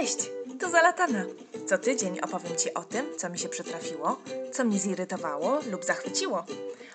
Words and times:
Cześć, 0.00 0.30
tu 0.60 0.70
Zalatana. 0.70 1.24
Co 1.66 1.78
tydzień 1.78 2.20
opowiem 2.20 2.56
Ci 2.56 2.74
o 2.74 2.84
tym, 2.84 3.06
co 3.18 3.30
mi 3.30 3.38
się 3.38 3.48
przytrafiło, 3.48 4.16
co 4.52 4.64
mnie 4.64 4.78
zirytowało 4.78 5.58
lub 5.70 5.84
zachwyciło. 5.84 6.44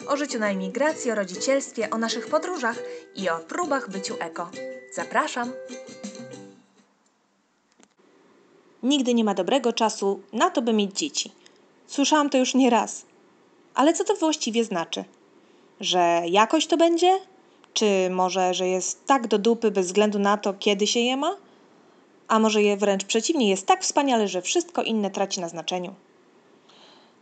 O 0.08 0.18
życiu 0.18 0.40
na 0.40 0.50
emigracji, 0.50 1.12
o 1.12 1.16
rodzicielstwie, 1.16 1.90
o 1.90 1.98
naszych 1.98 2.28
podróżach 2.28 2.80
i 3.16 3.30
o 3.30 3.40
próbach 3.40 3.90
byciu 3.90 4.16
eko. 4.20 4.50
Zapraszam! 4.94 5.52
Nigdy 8.84 9.14
nie 9.14 9.24
ma 9.24 9.34
dobrego 9.34 9.74
czasu 9.74 10.20
na 10.34 10.50
to, 10.50 10.62
by 10.62 10.74
mieć 10.74 10.98
dzieci. 10.98 11.32
Słyszałam 11.88 12.30
to 12.30 12.38
już 12.38 12.54
nie 12.54 12.70
raz. 12.70 13.06
Ale 13.76 13.94
co 13.94 14.04
to 14.04 14.16
właściwie 14.16 14.64
znaczy? 14.64 15.04
Że 15.80 16.22
jakoś 16.30 16.68
to 16.68 16.78
będzie? 16.78 17.20
Czy 17.74 18.10
może, 18.10 18.54
że 18.54 18.68
jest 18.68 19.06
tak 19.06 19.28
do 19.28 19.38
dupy 19.38 19.72
bez 19.72 19.88
względu 19.88 20.20
na 20.20 20.38
to, 20.38 20.54
kiedy 20.54 20.88
się 20.88 21.00
je 21.00 21.18
ma? 21.18 21.45
A 22.28 22.40
może 22.40 22.62
je 22.62 22.78
wręcz 22.78 23.04
przeciwnie, 23.04 23.50
jest 23.50 23.68
tak 23.68 23.84
wspaniale, 23.84 24.28
że 24.28 24.42
wszystko 24.42 24.84
inne 24.84 25.12
traci 25.12 25.42
na 25.42 25.50
znaczeniu? 25.50 25.94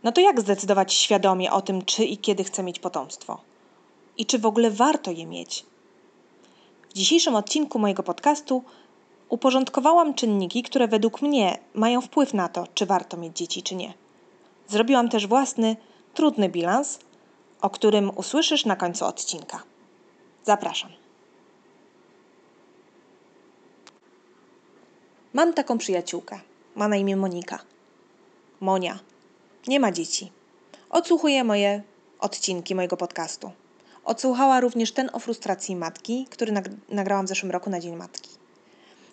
No 0.02 0.12
to 0.12 0.20
jak 0.20 0.40
zdecydować 0.40 0.94
świadomie 0.94 1.52
o 1.52 1.62
tym, 1.62 1.84
czy 1.84 2.04
i 2.04 2.18
kiedy 2.18 2.44
chcę 2.44 2.62
mieć 2.62 2.78
potomstwo? 2.78 3.40
I 4.16 4.26
czy 4.26 4.38
w 4.38 4.46
ogóle 4.46 4.70
warto 4.70 5.10
je 5.10 5.26
mieć? 5.26 5.64
W 6.90 6.92
dzisiejszym 6.92 7.34
odcinku 7.34 7.78
mojego 7.78 8.02
podcastu 8.02 8.64
uporządkowałam 9.28 10.14
czynniki, 10.14 10.62
które 10.62 10.88
według 10.88 11.22
mnie 11.22 11.58
mają 11.74 12.00
wpływ 12.00 12.34
na 12.34 12.48
to, 12.48 12.66
czy 12.74 12.86
warto 12.86 13.16
mieć 13.16 13.36
dzieci, 13.36 13.62
czy 13.62 13.74
nie. 13.74 13.94
Zrobiłam 14.68 15.08
też 15.08 15.26
własny, 15.26 15.76
trudny 16.14 16.48
bilans, 16.48 16.98
o 17.60 17.70
którym 17.70 18.10
usłyszysz 18.16 18.64
na 18.64 18.76
końcu 18.76 19.04
odcinka. 19.04 19.62
Zapraszam. 20.44 21.03
Mam 25.34 25.54
taką 25.54 25.78
przyjaciółkę. 25.78 26.40
Ma 26.74 26.88
na 26.88 26.96
imię 26.96 27.16
Monika. 27.16 27.58
Monia. 28.60 28.98
Nie 29.66 29.80
ma 29.80 29.92
dzieci. 29.92 30.32
Odsłuchuje 30.90 31.44
moje 31.44 31.82
odcinki 32.20 32.74
mojego 32.74 32.96
podcastu. 32.96 33.50
Odsłuchała 34.04 34.60
również 34.60 34.92
ten 34.92 35.10
o 35.12 35.18
frustracji 35.18 35.76
matki, 35.76 36.26
który 36.30 36.52
nagrałam 36.88 37.26
w 37.26 37.28
zeszłym 37.28 37.52
roku 37.52 37.70
na 37.70 37.80
Dzień 37.80 37.96
Matki. 37.96 38.30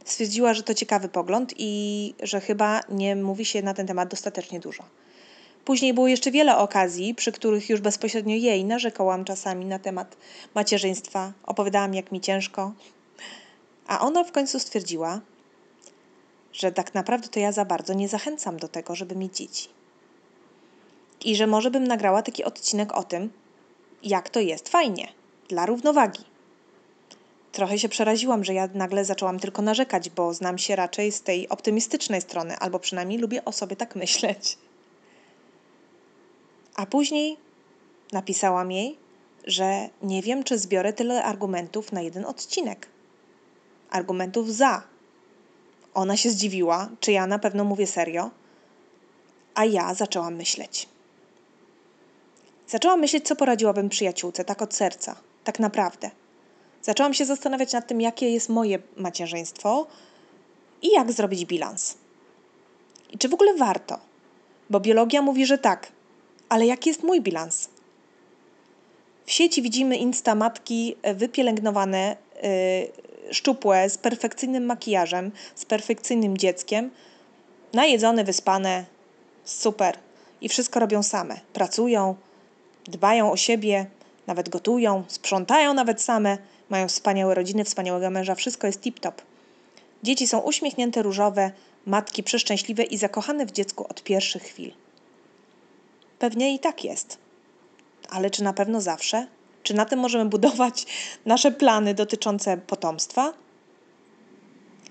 Stwierdziła, 0.05 0.53
że 0.53 0.63
to 0.63 0.73
ciekawy 0.73 1.09
pogląd 1.09 1.53
i 1.57 2.13
że 2.23 2.41
chyba 2.41 2.81
nie 2.89 3.15
mówi 3.15 3.45
się 3.45 3.61
na 3.61 3.73
ten 3.73 3.87
temat 3.87 4.09
dostatecznie 4.09 4.59
dużo. 4.59 4.83
Później 5.65 5.93
było 5.93 6.07
jeszcze 6.07 6.31
wiele 6.31 6.57
okazji, 6.57 7.15
przy 7.15 7.31
których 7.31 7.69
już 7.69 7.81
bezpośrednio 7.81 8.35
jej 8.35 8.65
narzekałam 8.65 9.25
czasami 9.25 9.65
na 9.65 9.79
temat 9.79 10.17
macierzyństwa, 10.55 11.33
opowiadałam 11.43 11.93
jak 11.93 12.11
mi 12.11 12.21
ciężko, 12.21 12.73
a 13.87 13.99
ona 13.99 14.23
w 14.23 14.31
końcu 14.31 14.59
stwierdziła, 14.59 15.21
że 16.53 16.71
tak 16.71 16.93
naprawdę 16.93 17.27
to 17.27 17.39
ja 17.39 17.51
za 17.51 17.65
bardzo 17.65 17.93
nie 17.93 18.07
zachęcam 18.07 18.57
do 18.57 18.67
tego, 18.67 18.95
żeby 18.95 19.15
mieć 19.15 19.37
dzieci. 19.37 19.69
I 21.25 21.35
że 21.35 21.47
może 21.47 21.71
bym 21.71 21.87
nagrała 21.87 22.21
taki 22.21 22.43
odcinek 22.43 22.93
o 22.93 23.03
tym, 23.03 23.31
jak 24.03 24.29
to 24.29 24.39
jest 24.39 24.69
fajnie, 24.69 25.07
dla 25.49 25.65
równowagi. 25.65 26.23
Trochę 27.51 27.79
się 27.79 27.89
przeraziłam, 27.89 28.43
że 28.43 28.53
ja 28.53 28.69
nagle 28.73 29.05
zaczęłam 29.05 29.39
tylko 29.39 29.61
narzekać, 29.61 30.09
bo 30.09 30.33
znam 30.33 30.57
się 30.57 30.75
raczej 30.75 31.11
z 31.11 31.21
tej 31.21 31.49
optymistycznej 31.49 32.21
strony, 32.21 32.57
albo 32.57 32.79
przynajmniej 32.79 33.19
lubię 33.19 33.45
o 33.45 33.51
sobie 33.51 33.75
tak 33.75 33.95
myśleć. 33.95 34.57
A 36.75 36.85
później 36.85 37.37
napisałam 38.11 38.71
jej, 38.71 38.97
że 39.47 39.89
nie 40.03 40.21
wiem, 40.21 40.43
czy 40.43 40.59
zbiorę 40.59 40.93
tyle 40.93 41.23
argumentów 41.23 41.91
na 41.91 42.01
jeden 42.01 42.25
odcinek. 42.25 42.87
Argumentów 43.89 44.53
za. 44.53 44.83
Ona 45.93 46.17
się 46.17 46.29
zdziwiła, 46.29 46.89
czy 46.99 47.11
ja 47.11 47.27
na 47.27 47.39
pewno 47.39 47.63
mówię 47.63 47.87
serio, 47.87 48.29
a 49.55 49.65
ja 49.65 49.93
zaczęłam 49.93 50.35
myśleć. 50.35 50.87
Zaczęłam 52.67 52.99
myśleć, 52.99 53.27
co 53.27 53.35
poradziłabym 53.35 53.89
przyjaciółce, 53.89 54.45
tak 54.45 54.61
od 54.61 54.73
serca, 54.73 55.15
tak 55.43 55.59
naprawdę. 55.59 56.11
Zaczęłam 56.81 57.13
się 57.13 57.25
zastanawiać 57.25 57.73
nad 57.73 57.87
tym, 57.87 58.01
jakie 58.01 58.29
jest 58.29 58.49
moje 58.49 58.79
macierzyństwo 58.97 59.87
i 60.81 60.91
jak 60.91 61.11
zrobić 61.11 61.45
bilans. 61.45 61.97
I 63.11 63.17
czy 63.17 63.29
w 63.29 63.33
ogóle 63.33 63.53
warto? 63.53 63.99
Bo 64.69 64.79
biologia 64.79 65.21
mówi, 65.21 65.45
że 65.45 65.57
tak, 65.57 65.91
ale 66.49 66.65
jaki 66.65 66.89
jest 66.89 67.03
mój 67.03 67.21
bilans? 67.21 67.69
W 69.25 69.31
sieci 69.31 69.61
widzimy 69.61 69.97
insta 69.97 70.35
matki 70.35 70.95
e, 71.01 71.13
wypielęgnowane, 71.13 72.17
yy, 72.35 72.41
szczupłe, 73.31 73.89
z 73.89 73.97
perfekcyjnym 73.97 74.65
makijażem, 74.65 75.31
z 75.55 75.65
perfekcyjnym 75.65 76.37
dzieckiem, 76.37 76.91
najedzone, 77.73 78.23
wyspane, 78.23 78.85
super. 79.43 79.97
I 80.41 80.49
wszystko 80.49 80.79
robią 80.79 81.03
same. 81.03 81.39
Pracują, 81.53 82.15
dbają 82.85 83.31
o 83.31 83.37
siebie, 83.37 83.85
nawet 84.27 84.49
gotują, 84.49 85.03
sprzątają 85.07 85.73
nawet 85.73 86.01
same, 86.01 86.37
mają 86.69 86.87
wspaniałe 86.87 87.35
rodziny, 87.35 87.63
wspaniałego 87.63 88.09
męża, 88.09 88.35
wszystko 88.35 88.67
jest 88.67 88.81
tip-top. 88.81 89.13
Dzieci 90.03 90.27
są 90.27 90.39
uśmiechnięte, 90.39 91.01
różowe, 91.01 91.51
matki 91.85 92.23
przeszczęśliwe 92.23 92.83
i 92.83 92.97
zakochane 92.97 93.45
w 93.45 93.51
dziecku 93.51 93.87
od 93.89 94.03
pierwszych 94.03 94.43
chwil. 94.43 94.71
Pewnie 96.19 96.55
i 96.55 96.59
tak 96.59 96.83
jest. 96.83 97.17
Ale 98.09 98.29
czy 98.29 98.43
na 98.43 98.53
pewno 98.53 98.81
zawsze? 98.81 99.27
Czy 99.63 99.73
na 99.73 99.85
tym 99.85 99.99
możemy 99.99 100.25
budować 100.25 100.85
nasze 101.25 101.51
plany 101.51 101.93
dotyczące 101.93 102.57
potomstwa? 102.57 103.33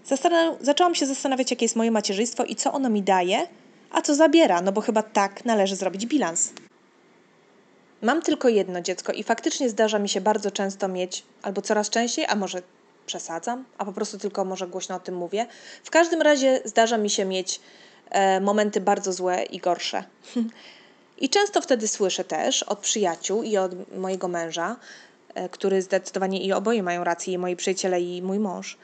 Zastan- 0.06 0.56
zaczęłam 0.60 0.94
się 0.94 1.06
zastanawiać, 1.06 1.50
jakie 1.50 1.64
jest 1.64 1.76
moje 1.76 1.90
macierzyństwo 1.90 2.44
i 2.44 2.56
co 2.56 2.72
ono 2.72 2.90
mi 2.90 3.02
daje, 3.02 3.46
a 3.90 4.02
co 4.02 4.14
zabiera, 4.14 4.62
no 4.62 4.72
bo 4.72 4.80
chyba 4.80 5.02
tak 5.02 5.44
należy 5.44 5.76
zrobić 5.76 6.06
bilans. 6.06 6.52
Mam 8.02 8.22
tylko 8.22 8.48
jedno 8.48 8.80
dziecko 8.80 9.12
i 9.12 9.22
faktycznie 9.22 9.68
zdarza 9.68 9.98
mi 9.98 10.08
się 10.08 10.20
bardzo 10.20 10.50
często 10.50 10.88
mieć, 10.88 11.24
albo 11.42 11.62
coraz 11.62 11.90
częściej, 11.90 12.26
a 12.28 12.36
może 12.36 12.62
przesadzam, 13.06 13.64
a 13.78 13.84
po 13.84 13.92
prostu 13.92 14.18
tylko 14.18 14.44
może 14.44 14.66
głośno 14.66 14.96
o 14.96 15.00
tym 15.00 15.16
mówię. 15.16 15.46
W 15.84 15.90
każdym 15.90 16.22
razie 16.22 16.60
zdarza 16.64 16.98
mi 16.98 17.10
się 17.10 17.24
mieć 17.24 17.60
e, 18.10 18.40
momenty 18.40 18.80
bardzo 18.80 19.12
złe 19.12 19.42
i 19.42 19.58
gorsze. 19.58 20.04
I 21.20 21.28
często 21.28 21.60
wtedy 21.60 21.88
słyszę 21.88 22.24
też 22.24 22.62
od 22.62 22.78
przyjaciół 22.78 23.42
i 23.42 23.56
od 23.56 23.96
mojego 23.96 24.28
męża, 24.28 24.76
e, 25.34 25.48
który 25.48 25.82
zdecydowanie 25.82 26.42
i 26.42 26.52
oboje 26.52 26.82
mają 26.82 27.04
rację, 27.04 27.34
i 27.34 27.38
moi 27.38 27.56
przyjaciele, 27.56 28.00
i 28.00 28.22
mój 28.22 28.38
mąż, 28.38 28.78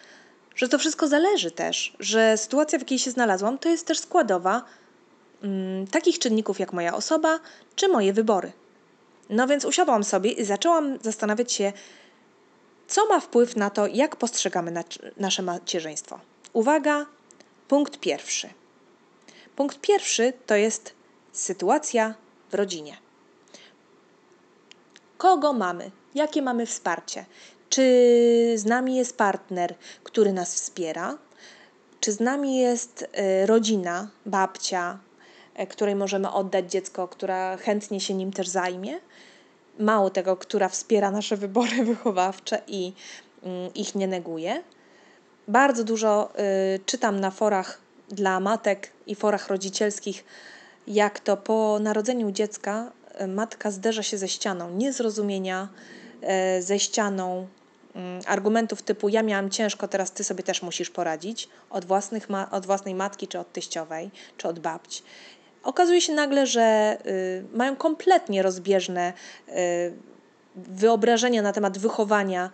że 0.57 0.69
to 0.69 0.79
wszystko 0.79 1.09
zależy 1.09 1.51
też, 1.51 1.97
że 2.01 2.37
sytuacja, 2.37 2.79
w 2.79 2.83
jakiej 2.83 2.99
się 2.99 3.11
znalazłam, 3.11 3.59
to 3.59 3.69
jest 3.69 3.87
też 3.87 3.99
składowa 3.99 4.63
mm, 5.43 5.87
takich 5.87 6.19
czynników 6.19 6.61
jak 6.61 6.73
moja 6.73 6.95
osoba 6.95 7.41
czy 7.77 7.89
moje 7.89 8.13
wybory. 8.13 8.53
No 9.31 9.47
więc 9.47 9.65
usiadłam 9.65 10.05
sobie 10.05 10.31
i 10.31 10.45
zaczęłam 10.45 10.99
zastanawiać 11.03 11.53
się, 11.53 11.73
co 12.89 13.07
ma 13.07 13.21
wpływ 13.21 13.57
na 13.57 13.71
to, 13.71 13.87
jak 13.87 14.17
postrzegamy 14.17 14.71
na, 14.71 14.85
nasze 15.17 15.43
macierzyństwo. 15.43 16.21
Uwaga, 16.53 17.07
punkt 17.69 18.01
pierwszy. 18.01 18.49
Punkt 19.57 19.81
pierwszy 19.81 20.33
to 20.47 20.57
jest 20.57 20.95
sytuacja 21.33 22.15
w 22.51 22.55
rodzinie. 22.55 22.97
Kogo 25.19 25.53
mamy? 25.53 25.91
Jakie 26.15 26.43
mamy 26.43 26.67
wsparcie? 26.67 27.25
Czy 27.69 27.83
z 28.57 28.65
nami 28.65 28.97
jest 28.97 29.17
partner, 29.17 29.75
który 30.03 30.33
nas 30.33 30.55
wspiera? 30.55 31.19
Czy 32.01 32.13
z 32.13 32.21
nami 32.21 32.59
jest 32.59 33.03
y, 33.03 33.47
rodzina, 33.47 34.09
babcia, 34.27 34.99
y, 35.61 35.67
której 35.67 35.95
możemy 35.95 36.33
oddać 36.33 36.71
dziecko, 36.71 37.09
która 37.09 37.57
chętnie 37.57 38.01
się 38.01 38.15
nim 38.15 38.33
też 38.33 38.49
zajmie? 38.49 39.01
Mało 39.79 40.11
tego, 40.11 40.37
która 40.37 40.69
wspiera 40.69 41.11
nasze 41.11 41.37
wybory 41.37 41.85
wychowawcze 41.85 42.63
i 42.67 42.93
mm, 43.43 43.75
ich 43.75 43.95
nie 43.95 44.07
neguje. 44.07 44.63
Bardzo 45.49 45.85
dużo 45.85 46.31
y, 46.75 46.81
czytam 46.87 47.21
na 47.21 47.31
forach 47.31 47.81
dla 48.09 48.41
matek 48.41 48.93
i 49.07 49.15
forach 49.15 49.49
rodzicielskich 49.49 50.25
jak 50.87 51.21
to 51.21 51.37
po 51.37 51.79
narodzeniu 51.81 52.31
dziecka 52.31 52.93
e, 53.15 53.27
matka 53.27 53.71
zderza 53.71 54.03
się 54.03 54.19
ze 54.19 54.29
ścianą 54.29 54.71
niezrozumienia, 54.71 55.69
e, 56.23 56.63
ze 56.63 56.79
ścianą 56.79 57.47
mm, 57.95 58.23
argumentów 58.27 58.83
typu 58.83 59.09
ja 59.09 59.23
miałam 59.23 59.51
ciężko, 59.51 59.89
teraz 59.89 60.13
ty 60.13 60.25
sobie 60.25 60.43
też 60.43 60.63
musisz 60.63 60.91
poradzić 60.91 61.49
od, 61.71 61.85
własnych 61.85 62.29
od 62.51 62.67
własnej 62.67 62.95
matki, 62.95 63.29
czy 63.29 63.39
od 63.39 63.53
teściowej, 63.53 64.11
czy 64.37 64.49
od 64.49 64.59
babci. 64.59 65.03
Okazuje 65.63 66.01
się 66.01 66.13
nagle, 66.13 66.47
że 66.47 66.99
y, 67.07 67.57
mają 67.57 67.77
kompletnie 67.77 68.43
rozbieżne 68.43 69.13
y, 69.49 69.53
wyobrażenia 70.57 71.43
na 71.43 71.53
temat 71.53 71.79
wychowania 71.79 72.51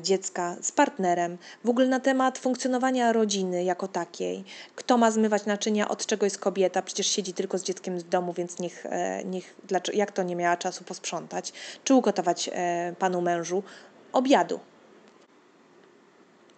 dziecka 0.00 0.56
z 0.62 0.72
partnerem, 0.72 1.38
w 1.64 1.68
ogóle 1.68 1.88
na 1.88 2.00
temat 2.00 2.38
funkcjonowania 2.38 3.12
rodziny 3.12 3.64
jako 3.64 3.88
takiej, 3.88 4.44
kto 4.74 4.98
ma 4.98 5.10
zmywać 5.10 5.46
naczynia, 5.46 5.88
od 5.88 6.06
czego 6.06 6.26
jest 6.26 6.38
kobieta, 6.38 6.82
przecież 6.82 7.06
siedzi 7.06 7.32
tylko 7.32 7.58
z 7.58 7.62
dzieckiem 7.62 7.98
w 7.98 8.02
domu, 8.02 8.32
więc 8.32 8.58
niech, 8.58 8.86
e, 8.86 9.24
niech 9.24 9.54
jak 9.92 10.12
to 10.12 10.22
nie 10.22 10.36
miała 10.36 10.56
czasu 10.56 10.84
posprzątać, 10.84 11.52
czy 11.84 11.94
ugotować 11.94 12.50
e, 12.52 12.94
panu 12.98 13.20
mężu 13.20 13.62
obiadu. 14.12 14.60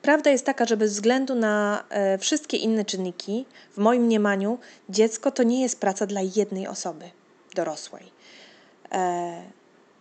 Prawda 0.02 0.30
jest 0.30 0.46
taka, 0.46 0.64
że 0.64 0.76
bez 0.76 0.92
względu 0.92 1.34
na 1.34 1.84
e, 1.88 2.18
wszystkie 2.18 2.56
inne 2.56 2.84
czynniki, 2.84 3.46
w 3.72 3.78
moim 3.78 4.02
mniemaniu, 4.02 4.58
dziecko 4.88 5.30
to 5.30 5.42
nie 5.42 5.62
jest 5.62 5.80
praca 5.80 6.06
dla 6.06 6.20
jednej 6.36 6.66
osoby 6.66 7.10
dorosłej. 7.54 8.12
E, 8.92 9.42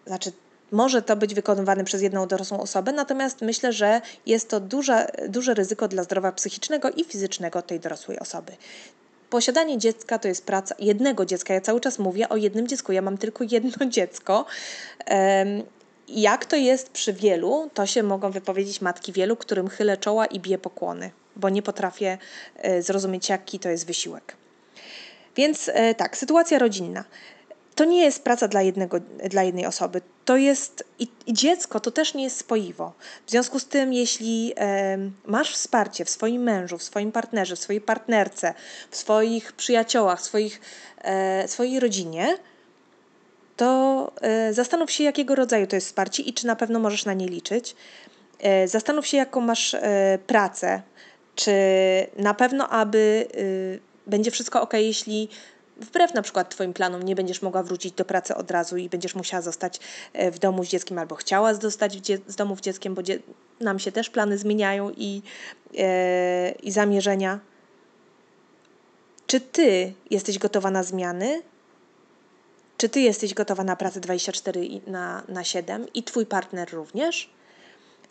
znaczy, 0.07 0.31
może 0.71 1.01
to 1.01 1.15
być 1.15 1.33
wykonywane 1.35 1.83
przez 1.83 2.01
jedną 2.01 2.27
dorosłą 2.27 2.59
osobę, 2.59 2.91
natomiast 2.91 3.41
myślę, 3.41 3.73
że 3.73 4.01
jest 4.25 4.49
to 4.49 4.59
duże, 4.59 5.07
duże 5.29 5.53
ryzyko 5.53 5.87
dla 5.87 6.03
zdrowia 6.03 6.31
psychicznego 6.31 6.89
i 6.89 7.03
fizycznego 7.03 7.61
tej 7.61 7.79
dorosłej 7.79 8.19
osoby. 8.19 8.51
Posiadanie 9.29 9.77
dziecka 9.77 10.19
to 10.19 10.27
jest 10.27 10.45
praca 10.45 10.75
jednego 10.79 11.25
dziecka. 11.25 11.53
Ja 11.53 11.61
cały 11.61 11.81
czas 11.81 11.99
mówię 11.99 12.29
o 12.29 12.37
jednym 12.37 12.67
dziecku. 12.67 12.91
Ja 12.91 13.01
mam 13.01 13.17
tylko 13.17 13.43
jedno 13.51 13.85
dziecko. 13.95 14.45
Jak 16.07 16.45
to 16.45 16.55
jest 16.55 16.89
przy 16.89 17.13
wielu, 17.13 17.69
to 17.73 17.85
się 17.85 18.03
mogą 18.03 18.31
wypowiedzieć 18.31 18.81
matki 18.81 19.13
wielu, 19.13 19.35
którym 19.35 19.67
chylę 19.67 19.97
czoła 19.97 20.25
i 20.25 20.39
biję 20.39 20.57
pokłony, 20.57 21.11
bo 21.35 21.49
nie 21.49 21.61
potrafię 21.61 22.17
e, 22.57 22.81
zrozumieć, 22.81 23.29
jaki 23.29 23.59
to 23.59 23.69
jest 23.69 23.85
wysiłek. 23.85 24.35
Więc 25.35 25.69
e, 25.73 25.95
tak, 25.95 26.17
sytuacja 26.17 26.59
rodzinna 26.59 27.03
to 27.79 27.85
nie 27.85 28.03
jest 28.03 28.23
praca 28.23 28.47
dla, 28.47 28.61
jednego, 28.61 28.99
dla 29.29 29.43
jednej 29.43 29.65
osoby. 29.65 30.01
To 30.25 30.37
jest 30.37 30.83
i, 30.99 31.07
i 31.27 31.33
dziecko 31.33 31.79
to 31.79 31.91
też 31.91 32.13
nie 32.13 32.23
jest 32.23 32.37
spoiwo. 32.37 32.93
W 33.25 33.31
związku 33.31 33.59
z 33.59 33.65
tym, 33.65 33.93
jeśli 33.93 34.53
e, 34.57 34.97
masz 35.25 35.53
wsparcie 35.53 36.05
w 36.05 36.09
swoim 36.09 36.43
mężu, 36.43 36.77
w 36.77 36.83
swoim 36.83 37.11
partnerze, 37.11 37.55
w 37.55 37.59
swojej 37.59 37.81
partnerce, 37.81 38.53
w 38.91 38.95
swoich 38.95 39.53
przyjaciołach, 39.53 40.19
w 40.19 40.23
swoich, 40.23 40.61
e, 41.01 41.47
swojej 41.47 41.79
rodzinie, 41.79 42.37
to 43.57 44.11
e, 44.21 44.53
zastanów 44.53 44.91
się, 44.91 45.03
jakiego 45.03 45.35
rodzaju 45.35 45.67
to 45.67 45.75
jest 45.75 45.87
wsparcie 45.87 46.23
i 46.23 46.33
czy 46.33 46.47
na 46.47 46.55
pewno 46.55 46.79
możesz 46.79 47.05
na 47.05 47.13
nie 47.13 47.27
liczyć. 47.27 47.75
E, 48.39 48.67
zastanów 48.67 49.07
się, 49.07 49.17
jaką 49.17 49.41
masz 49.41 49.73
e, 49.73 50.19
pracę, 50.27 50.81
czy 51.35 51.51
na 52.17 52.33
pewno, 52.33 52.69
aby 52.69 53.27
y, 53.35 53.79
będzie 54.07 54.31
wszystko 54.31 54.61
ok, 54.61 54.73
jeśli 54.73 55.29
wbrew 55.79 56.13
na 56.13 56.21
przykład 56.21 56.49
Twoim 56.49 56.73
planom 56.73 57.03
nie 57.03 57.15
będziesz 57.15 57.41
mogła 57.41 57.63
wrócić 57.63 57.93
do 57.93 58.05
pracy 58.05 58.35
od 58.35 58.51
razu 58.51 58.77
i 58.77 58.89
będziesz 58.89 59.15
musiała 59.15 59.41
zostać 59.41 59.79
e, 60.13 60.31
w 60.31 60.39
domu 60.39 60.63
z 60.63 60.67
dzieckiem 60.67 60.99
albo 60.99 61.15
chciała 61.15 61.53
zostać 61.53 62.11
z 62.27 62.35
domu 62.35 62.55
z 62.55 62.61
dzieckiem, 62.61 62.95
bo 62.95 63.03
dzie 63.03 63.19
nam 63.59 63.79
się 63.79 63.91
też 63.91 64.09
plany 64.09 64.37
zmieniają 64.37 64.91
i, 64.97 65.21
e, 65.77 66.51
i 66.51 66.71
zamierzenia. 66.71 67.39
Czy 69.27 69.39
Ty 69.39 69.93
jesteś 70.09 70.39
gotowa 70.39 70.71
na 70.71 70.83
zmiany? 70.83 71.41
Czy 72.77 72.89
Ty 72.89 72.99
jesteś 72.99 73.33
gotowa 73.33 73.63
na 73.63 73.75
pracę 73.75 73.99
24 73.99 74.67
na, 74.87 75.23
na 75.27 75.43
7 75.43 75.93
i 75.93 76.03
Twój 76.03 76.25
partner 76.25 76.73
również? 76.73 77.29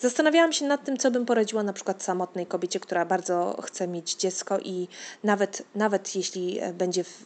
Zastanawiałam 0.00 0.52
się 0.52 0.64
nad 0.64 0.84
tym, 0.84 0.96
co 0.96 1.10
bym 1.10 1.26
poradziła 1.26 1.62
na 1.62 1.72
przykład 1.72 2.02
samotnej 2.02 2.46
kobiecie, 2.46 2.80
która 2.80 3.04
bardzo 3.04 3.62
chce 3.62 3.88
mieć 3.88 4.14
dziecko 4.14 4.58
i 4.58 4.88
nawet, 5.24 5.62
nawet 5.74 6.16
jeśli 6.16 6.60
e, 6.60 6.72
będzie 6.72 7.04
w, 7.04 7.24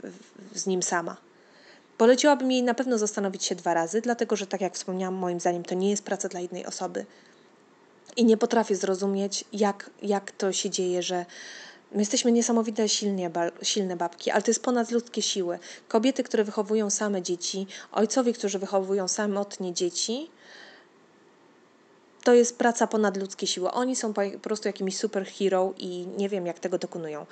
w, 0.52 0.58
z 0.58 0.66
nim 0.66 0.82
sama. 0.82 1.16
Poleciłabym 1.98 2.52
jej 2.52 2.62
na 2.62 2.74
pewno 2.74 2.98
zastanowić 2.98 3.44
się 3.44 3.54
dwa 3.54 3.74
razy, 3.74 4.00
dlatego 4.00 4.36
że, 4.36 4.46
tak 4.46 4.60
jak 4.60 4.74
wspomniałam, 4.74 5.14
moim 5.14 5.40
zdaniem 5.40 5.62
to 5.62 5.74
nie 5.74 5.90
jest 5.90 6.04
praca 6.04 6.28
dla 6.28 6.40
jednej 6.40 6.66
osoby. 6.66 7.06
I 8.16 8.24
nie 8.24 8.36
potrafię 8.36 8.76
zrozumieć, 8.76 9.44
jak, 9.52 9.90
jak 10.02 10.30
to 10.30 10.52
się 10.52 10.70
dzieje, 10.70 11.02
że 11.02 11.26
my 11.92 11.98
jesteśmy 11.98 12.32
niesamowite 12.32 12.88
silnie, 12.88 13.30
silne 13.62 13.96
babki, 13.96 14.30
ale 14.30 14.42
to 14.42 14.50
jest 14.50 14.62
ponadludzkie 14.62 15.22
siły. 15.22 15.58
Kobiety, 15.88 16.22
które 16.22 16.44
wychowują 16.44 16.90
same 16.90 17.22
dzieci, 17.22 17.66
ojcowie, 17.92 18.32
którzy 18.32 18.58
wychowują 18.58 19.08
samotnie 19.08 19.74
dzieci, 19.74 20.30
to 22.24 22.34
jest 22.34 22.58
praca 22.58 22.86
ponad 22.86 23.16
ludzkie 23.16 23.46
siły. 23.46 23.70
Oni 23.70 23.96
są 23.96 24.12
po 24.14 24.22
prostu 24.42 24.68
jakimiś 24.68 24.96
superhero 24.96 25.74
i 25.78 26.06
nie 26.16 26.28
wiem, 26.28 26.46
jak 26.46 26.58
tego 26.58 26.78
dokonują. 26.78 27.26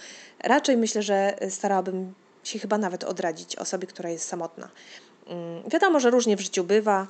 Raczej 0.45 0.77
myślę, 0.77 1.03
że 1.03 1.37
starałabym 1.49 2.15
się 2.45 2.59
chyba 2.59 2.79
nawet 2.79 3.05
odradzić 3.05 3.57
osobie, 3.57 3.87
która 3.87 4.11
jest 4.11 4.29
samotna. 4.29 4.69
Mm, 5.27 5.69
wiadomo, 5.69 6.01
że 6.01 6.11
różnie 6.11 6.37
w 6.37 6.41
życiu 6.41 6.65
bywa, 6.65 7.07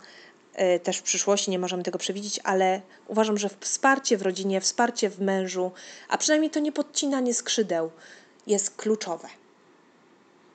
y, 0.76 0.80
też 0.80 0.98
w 0.98 1.02
przyszłości 1.02 1.50
nie 1.50 1.58
możemy 1.58 1.82
tego 1.82 1.98
przewidzieć, 1.98 2.40
ale 2.44 2.80
uważam, 3.08 3.38
że 3.38 3.48
wsparcie 3.60 4.16
w 4.16 4.22
rodzinie, 4.22 4.60
wsparcie 4.60 5.10
w 5.10 5.20
mężu, 5.20 5.72
a 6.08 6.18
przynajmniej 6.18 6.50
to 6.50 6.60
nie 6.60 6.72
podcinanie 6.72 7.34
skrzydeł 7.34 7.90
jest 8.46 8.76
kluczowe. 8.76 9.28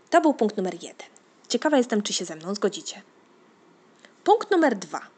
To 0.10 0.22
był 0.22 0.34
punkt 0.34 0.58
numer 0.58 0.74
jeden. 0.74 1.08
Ciekawa 1.48 1.78
jestem, 1.78 2.02
czy 2.02 2.14
się 2.14 2.26
ze 2.26 2.36
mną 2.36 2.56
zgodzicie. 2.56 3.02
Punkt 4.24 4.52
numer 4.52 4.76
dwa 4.76 5.15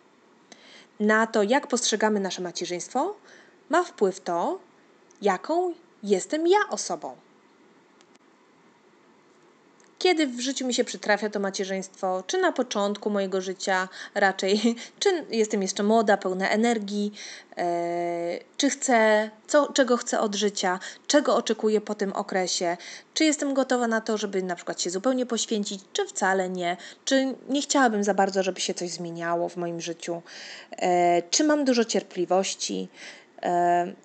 na 0.99 1.27
to, 1.27 1.44
jak 1.44 1.67
postrzegamy 1.67 2.19
nasze 2.19 2.41
macierzyństwo, 2.41 3.15
ma 3.69 3.83
wpływ 3.83 4.19
to, 4.19 4.59
jaką 5.21 5.73
jestem 6.03 6.47
ja 6.47 6.59
osobą. 6.69 7.15
Kiedy 9.99 10.27
w 10.27 10.39
życiu 10.39 10.67
mi 10.67 10.73
się 10.73 10.83
przytrafia 10.83 11.29
to 11.29 11.39
macierzyństwo, 11.39 12.23
czy 12.27 12.38
na 12.38 12.51
początku 12.51 13.09
mojego 13.09 13.41
życia 13.41 13.88
raczej, 14.15 14.75
czy 14.99 15.25
jestem 15.29 15.61
jeszcze 15.61 15.83
młoda, 15.83 16.17
pełna 16.17 16.49
energii, 16.49 17.13
e, 17.57 18.39
czy 18.57 18.69
chcę, 18.69 19.29
co, 19.47 19.73
czego 19.73 19.97
chcę 19.97 20.19
od 20.19 20.35
życia, 20.35 20.79
czego 21.07 21.35
oczekuję 21.35 21.81
po 21.81 21.95
tym 21.95 22.13
okresie, 22.13 22.77
czy 23.13 23.25
jestem 23.25 23.53
gotowa 23.53 23.88
na 23.88 24.01
to, 24.01 24.17
żeby 24.17 24.44
na 24.44 24.55
przykład 24.55 24.81
się 24.81 24.89
zupełnie 24.89 25.25
poświęcić, 25.25 25.81
czy 25.94 26.05
wcale 26.07 26.49
nie, 26.49 26.77
czy 27.05 27.35
nie 27.49 27.61
chciałabym 27.61 28.03
za 28.03 28.13
bardzo, 28.13 28.44
żeby 28.44 28.61
się 28.61 28.73
coś 28.73 28.89
zmieniało 28.89 29.49
w 29.49 29.57
moim 29.57 29.81
życiu, 29.81 30.21
e, 30.71 31.21
czy 31.21 31.44
mam 31.44 31.65
dużo 31.65 31.85
cierpliwości, 31.85 32.89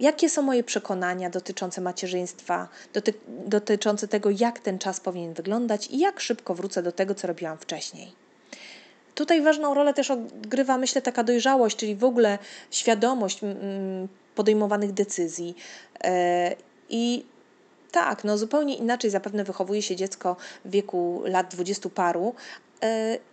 jakie 0.00 0.30
są 0.30 0.42
moje 0.42 0.64
przekonania 0.64 1.30
dotyczące 1.30 1.80
macierzyństwa, 1.80 2.68
doty 2.94 3.14
dotyczące 3.28 4.08
tego, 4.08 4.30
jak 4.30 4.58
ten 4.58 4.78
czas 4.78 5.00
powinien 5.00 5.34
wyglądać 5.34 5.86
i 5.86 5.98
jak 5.98 6.20
szybko 6.20 6.54
wrócę 6.54 6.82
do 6.82 6.92
tego, 6.92 7.14
co 7.14 7.26
robiłam 7.26 7.58
wcześniej. 7.58 8.12
Tutaj 9.14 9.42
ważną 9.42 9.74
rolę 9.74 9.94
też 9.94 10.10
odgrywa, 10.10 10.78
myślę, 10.78 11.02
taka 11.02 11.24
dojrzałość, 11.24 11.76
czyli 11.76 11.96
w 11.96 12.04
ogóle 12.04 12.38
świadomość 12.70 13.40
podejmowanych 14.34 14.92
decyzji. 14.92 15.56
E, 16.04 16.54
I 16.88 17.24
tak, 17.92 18.24
no 18.24 18.38
zupełnie 18.38 18.76
inaczej 18.76 19.10
zapewne 19.10 19.44
wychowuje 19.44 19.82
się 19.82 19.96
dziecko 19.96 20.36
w 20.64 20.70
wieku 20.70 21.22
lat 21.24 21.50
dwudziestu 21.50 21.90
paru, 21.90 22.34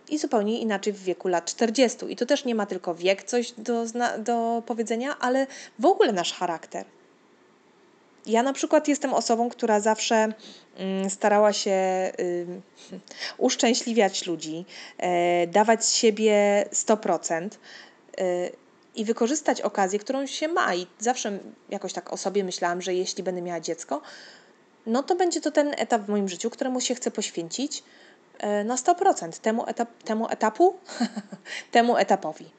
i 0.08 0.18
zupełnie 0.18 0.60
inaczej 0.60 0.92
w 0.92 1.02
wieku 1.02 1.28
lat 1.28 1.44
40. 1.44 1.98
I 2.08 2.16
to 2.16 2.26
też 2.26 2.44
nie 2.44 2.54
ma 2.54 2.66
tylko 2.66 2.94
wiek 2.94 3.24
coś 3.24 3.52
do, 3.52 3.84
do 4.18 4.62
powiedzenia, 4.66 5.18
ale 5.18 5.46
w 5.78 5.86
ogóle 5.86 6.12
nasz 6.12 6.32
charakter. 6.32 6.84
Ja 8.26 8.42
na 8.42 8.52
przykład 8.52 8.88
jestem 8.88 9.14
osobą, 9.14 9.48
która 9.48 9.80
zawsze 9.80 10.32
mm, 10.76 11.10
starała 11.10 11.52
się 11.52 11.76
uszczęśliwiać 13.38 14.26
ludzi, 14.26 14.64
e, 14.98 15.46
dawać 15.46 15.84
z 15.84 15.94
siebie 15.94 16.64
100% 16.72 17.48
e, 18.18 18.50
i 18.94 19.04
wykorzystać 19.04 19.60
okazję, 19.60 19.98
którą 19.98 20.26
się 20.26 20.48
ma. 20.48 20.74
I 20.74 20.86
zawsze 20.98 21.38
jakoś 21.68 21.92
tak 21.92 22.12
o 22.12 22.16
sobie 22.16 22.44
myślałam, 22.44 22.82
że 22.82 22.94
jeśli 22.94 23.22
będę 23.22 23.42
miała 23.42 23.60
dziecko, 23.60 24.02
no 24.86 25.02
to 25.02 25.16
będzie 25.16 25.40
to 25.40 25.50
ten 25.50 25.74
etap 25.78 26.02
w 26.02 26.08
moim 26.08 26.28
życiu, 26.28 26.50
któremu 26.50 26.80
się 26.80 26.94
chcę 26.94 27.10
poświęcić 27.10 27.82
na 28.64 28.76
100% 28.76 29.40
temu, 29.40 29.64
etap, 29.66 30.02
temu 30.02 30.28
etapu, 30.30 30.76
temu 31.70 31.96
etapowi. 31.96 32.50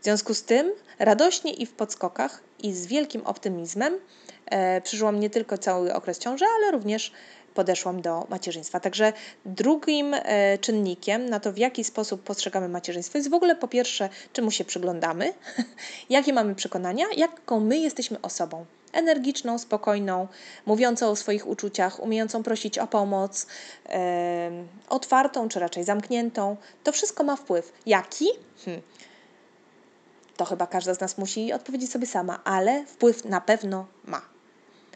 W 0.00 0.04
związku 0.04 0.34
z 0.34 0.42
tym 0.42 0.72
radośnie 0.98 1.52
i 1.52 1.66
w 1.66 1.72
podskokach 1.72 2.42
i 2.58 2.72
z 2.72 2.86
wielkim 2.86 3.26
optymizmem 3.26 3.98
e, 4.46 4.80
przeżyłam 4.80 5.20
nie 5.20 5.30
tylko 5.30 5.58
cały 5.58 5.94
okres 5.94 6.18
ciąży, 6.18 6.44
ale 6.56 6.70
również 6.70 7.12
podeszłam 7.54 8.02
do 8.02 8.26
macierzyństwa. 8.30 8.80
Także 8.80 9.12
drugim 9.44 10.14
e, 10.14 10.58
czynnikiem 10.58 11.30
na 11.30 11.40
to, 11.40 11.52
w 11.52 11.58
jaki 11.58 11.84
sposób 11.84 12.22
postrzegamy 12.22 12.68
macierzyństwo, 12.68 13.18
jest 13.18 13.30
w 13.30 13.34
ogóle 13.34 13.56
po 13.56 13.68
pierwsze, 13.68 14.08
czemu 14.32 14.50
się 14.50 14.64
przyglądamy, 14.64 15.32
jakie 16.10 16.32
mamy 16.32 16.54
przekonania, 16.54 17.06
jaką 17.16 17.60
my 17.60 17.78
jesteśmy 17.78 18.20
osobą. 18.20 18.64
Energiczną, 18.92 19.58
spokojną, 19.58 20.28
mówiącą 20.66 21.08
o 21.08 21.16
swoich 21.16 21.46
uczuciach, 21.46 22.02
umiejącą 22.02 22.42
prosić 22.42 22.78
o 22.78 22.86
pomoc, 22.86 23.46
e, 23.88 24.50
otwartą 24.88 25.48
czy 25.48 25.60
raczej 25.60 25.84
zamkniętą. 25.84 26.56
To 26.84 26.92
wszystko 26.92 27.24
ma 27.24 27.36
wpływ. 27.36 27.72
Jaki? 27.86 28.26
Hm. 28.64 28.80
To 30.36 30.44
chyba 30.44 30.66
każda 30.66 30.94
z 30.94 31.00
nas 31.00 31.18
musi 31.18 31.52
odpowiedzieć 31.52 31.92
sobie 31.92 32.06
sama, 32.06 32.40
ale 32.44 32.86
wpływ 32.86 33.24
na 33.24 33.40
pewno 33.40 33.86
ma. 34.04 34.22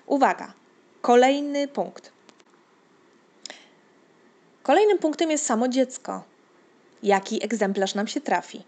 Uwaga, 0.07 0.53
kolejny 1.01 1.69
punkt. 1.69 2.18
Kolejnym 4.69 4.99
punktem 4.99 5.31
jest 5.31 5.47
samo 5.47 5.69
dziecko. 5.69 6.25
Jaki 7.03 7.45
egzemplarz 7.45 7.95
nam 7.95 8.07
się 8.07 8.21
trafi? 8.21 8.63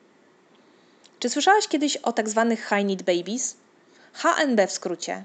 Czy 1.18 1.30
słyszałaś 1.30 1.68
kiedyś 1.68 1.96
o 1.96 2.12
tak 2.12 2.28
zwanych 2.28 2.68
high 2.68 2.84
need 2.84 3.02
babies? 3.02 3.56
HNB 4.12 4.66
w 4.66 4.72
skrócie. 4.72 5.24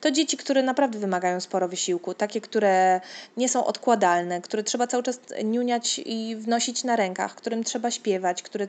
To 0.00 0.10
dzieci, 0.10 0.36
które 0.36 0.62
naprawdę 0.62 0.98
wymagają 0.98 1.40
sporo 1.40 1.68
wysiłku, 1.68 2.14
takie, 2.14 2.40
które 2.40 3.00
nie 3.36 3.48
są 3.48 3.64
odkładalne, 3.64 4.40
które 4.40 4.62
trzeba 4.62 4.86
cały 4.86 5.02
czas 5.02 5.20
niuniać 5.44 6.00
i 6.06 6.36
wnosić 6.36 6.84
na 6.84 6.96
rękach, 6.96 7.34
którym 7.34 7.64
trzeba 7.64 7.90
śpiewać, 7.90 8.42
które 8.42 8.68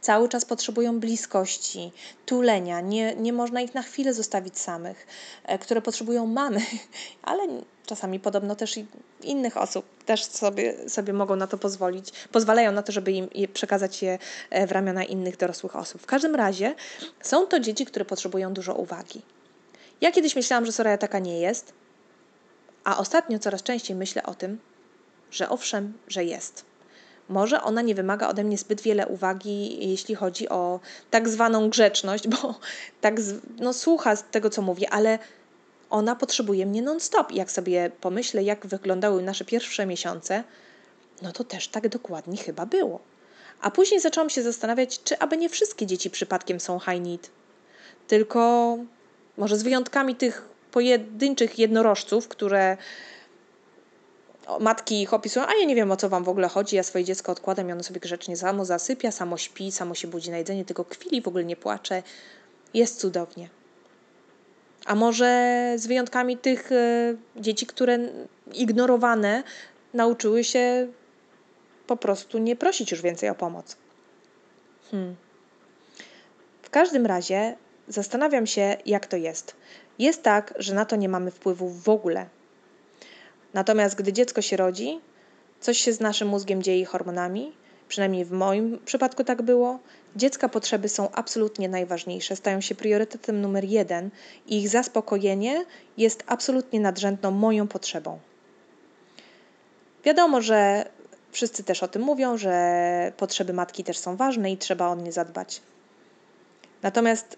cały 0.00 0.28
czas 0.28 0.44
potrzebują 0.44 1.00
bliskości, 1.00 1.92
tulenia, 2.26 2.80
nie, 2.80 3.14
nie 3.14 3.32
można 3.32 3.60
ich 3.60 3.74
na 3.74 3.82
chwilę 3.82 4.14
zostawić 4.14 4.58
samych, 4.58 5.06
e, 5.44 5.58
które 5.58 5.82
potrzebują 5.82 6.26
mamy, 6.26 6.60
ale 7.22 7.42
czasami 7.86 8.20
podobno 8.20 8.56
też 8.56 8.76
i 8.76 8.86
innych 9.22 9.56
osób 9.56 10.04
też 10.04 10.24
sobie, 10.24 10.88
sobie 10.88 11.12
mogą 11.12 11.36
na 11.36 11.46
to 11.46 11.58
pozwolić, 11.58 12.12
pozwalają 12.32 12.72
na 12.72 12.82
to, 12.82 12.92
żeby 12.92 13.12
im 13.12 13.28
przekazać 13.54 14.02
je 14.02 14.18
e, 14.50 14.66
w 14.66 14.72
ramiona 14.72 15.04
innych 15.04 15.36
dorosłych 15.36 15.76
osób. 15.76 16.02
W 16.02 16.06
każdym 16.06 16.34
razie 16.34 16.74
są 17.22 17.46
to 17.46 17.60
dzieci, 17.60 17.86
które 17.86 18.04
potrzebują 18.04 18.52
dużo 18.52 18.74
uwagi. 18.74 19.22
Ja 20.00 20.12
kiedyś 20.12 20.36
myślałam, 20.36 20.66
że 20.66 20.72
Soraya 20.72 20.98
taka 20.98 21.18
nie 21.18 21.40
jest, 21.40 21.72
a 22.84 22.98
ostatnio 22.98 23.38
coraz 23.38 23.62
częściej 23.62 23.96
myślę 23.96 24.22
o 24.22 24.34
tym, 24.34 24.58
że 25.30 25.48
owszem, 25.48 25.92
że 26.08 26.24
jest. 26.24 26.64
Może 27.28 27.62
ona 27.62 27.82
nie 27.82 27.94
wymaga 27.94 28.28
ode 28.28 28.44
mnie 28.44 28.58
zbyt 28.58 28.80
wiele 28.80 29.06
uwagi, 29.06 29.88
jeśli 29.90 30.14
chodzi 30.14 30.48
o 30.48 30.80
tak 31.10 31.28
zwaną 31.28 31.70
grzeczność, 31.70 32.28
bo 32.28 32.54
tak 33.00 33.14
no, 33.58 33.72
słucha 33.72 34.16
tego, 34.16 34.50
co 34.50 34.62
mówię, 34.62 34.90
ale 34.90 35.18
ona 35.90 36.16
potrzebuje 36.16 36.66
mnie 36.66 36.82
non-stop. 36.82 37.32
Jak 37.32 37.50
sobie 37.50 37.90
pomyślę, 38.00 38.42
jak 38.42 38.66
wyglądały 38.66 39.22
nasze 39.22 39.44
pierwsze 39.44 39.86
miesiące, 39.86 40.44
no 41.22 41.32
to 41.32 41.44
też 41.44 41.68
tak 41.68 41.88
dokładnie 41.88 42.36
chyba 42.36 42.66
było. 42.66 43.00
A 43.60 43.70
później 43.70 44.00
zaczęłam 44.00 44.30
się 44.30 44.42
zastanawiać, 44.42 45.02
czy 45.02 45.18
aby 45.18 45.36
nie 45.36 45.48
wszystkie 45.48 45.86
dzieci 45.86 46.10
przypadkiem 46.10 46.60
są 46.60 46.80
high 46.80 47.00
need, 47.00 47.30
tylko 48.08 48.78
może 49.38 49.56
z 49.56 49.62
wyjątkami 49.62 50.16
tych 50.16 50.48
pojedynczych 50.70 51.58
jednorożców, 51.58 52.28
które 52.28 52.76
matki 54.60 55.02
ich 55.02 55.14
opisują, 55.14 55.46
a 55.46 55.54
ja 55.54 55.64
nie 55.64 55.74
wiem 55.74 55.90
o 55.90 55.96
co 55.96 56.08
wam 56.08 56.24
w 56.24 56.28
ogóle 56.28 56.48
chodzi, 56.48 56.76
ja 56.76 56.82
swoje 56.82 57.04
dziecko 57.04 57.32
odkładam 57.32 57.68
i 57.68 57.72
ono 57.72 57.82
sobie 57.82 58.00
grzecznie 58.00 58.36
samo 58.36 58.64
zasypia, 58.64 59.10
samo 59.10 59.36
śpi, 59.36 59.72
samo 59.72 59.94
się 59.94 60.08
budzi 60.08 60.30
na 60.30 60.38
jedzenie, 60.38 60.64
tylko 60.64 60.84
kwili, 60.84 61.22
w 61.22 61.28
ogóle 61.28 61.44
nie 61.44 61.56
płacze. 61.56 62.02
Jest 62.74 63.00
cudownie. 63.00 63.48
A 64.86 64.94
może 64.94 65.72
z 65.76 65.86
wyjątkami 65.86 66.36
tych 66.36 66.72
e, 66.72 67.14
dzieci, 67.36 67.66
które 67.66 67.98
ignorowane 68.52 69.42
nauczyły 69.94 70.44
się 70.44 70.88
po 71.86 71.96
prostu 71.96 72.38
nie 72.38 72.56
prosić 72.56 72.90
już 72.90 73.02
więcej 73.02 73.28
o 73.28 73.34
pomoc. 73.34 73.76
Hmm. 74.90 75.16
W 76.62 76.70
każdym 76.70 77.06
razie 77.06 77.56
zastanawiam 77.88 78.46
się, 78.46 78.76
jak 78.86 79.06
to 79.06 79.16
jest. 79.16 79.56
Jest 79.98 80.22
tak, 80.22 80.54
że 80.58 80.74
na 80.74 80.84
to 80.84 80.96
nie 80.96 81.08
mamy 81.08 81.30
wpływu 81.30 81.68
w 81.68 81.88
ogóle. 81.88 82.26
Natomiast 83.54 83.94
gdy 83.96 84.12
dziecko 84.12 84.42
się 84.42 84.56
rodzi, 84.56 85.00
coś 85.60 85.78
się 85.78 85.92
z 85.92 86.00
naszym 86.00 86.28
mózgiem 86.28 86.62
dzieje 86.62 86.86
hormonami, 86.86 87.52
przynajmniej 87.88 88.24
w 88.24 88.32
moim 88.32 88.78
przypadku 88.84 89.24
tak 89.24 89.42
było. 89.42 89.78
Dziecka 90.16 90.48
potrzeby 90.48 90.88
są 90.88 91.10
absolutnie 91.10 91.68
najważniejsze, 91.68 92.36
stają 92.36 92.60
się 92.60 92.74
priorytetem 92.74 93.40
numer 93.40 93.64
jeden 93.64 94.10
i 94.46 94.58
ich 94.58 94.68
zaspokojenie 94.68 95.64
jest 95.96 96.24
absolutnie 96.26 96.80
nadrzędną 96.80 97.30
moją 97.30 97.68
potrzebą. 97.68 98.18
Wiadomo, 100.04 100.42
że 100.42 100.88
wszyscy 101.32 101.64
też 101.64 101.82
o 101.82 101.88
tym 101.88 102.02
mówią, 102.02 102.36
że 102.36 103.12
potrzeby 103.16 103.52
matki 103.52 103.84
też 103.84 103.98
są 103.98 104.16
ważne 104.16 104.52
i 104.52 104.56
trzeba 104.56 104.88
o 104.88 104.94
nie 104.94 105.12
zadbać. 105.12 105.62
Natomiast 106.82 107.36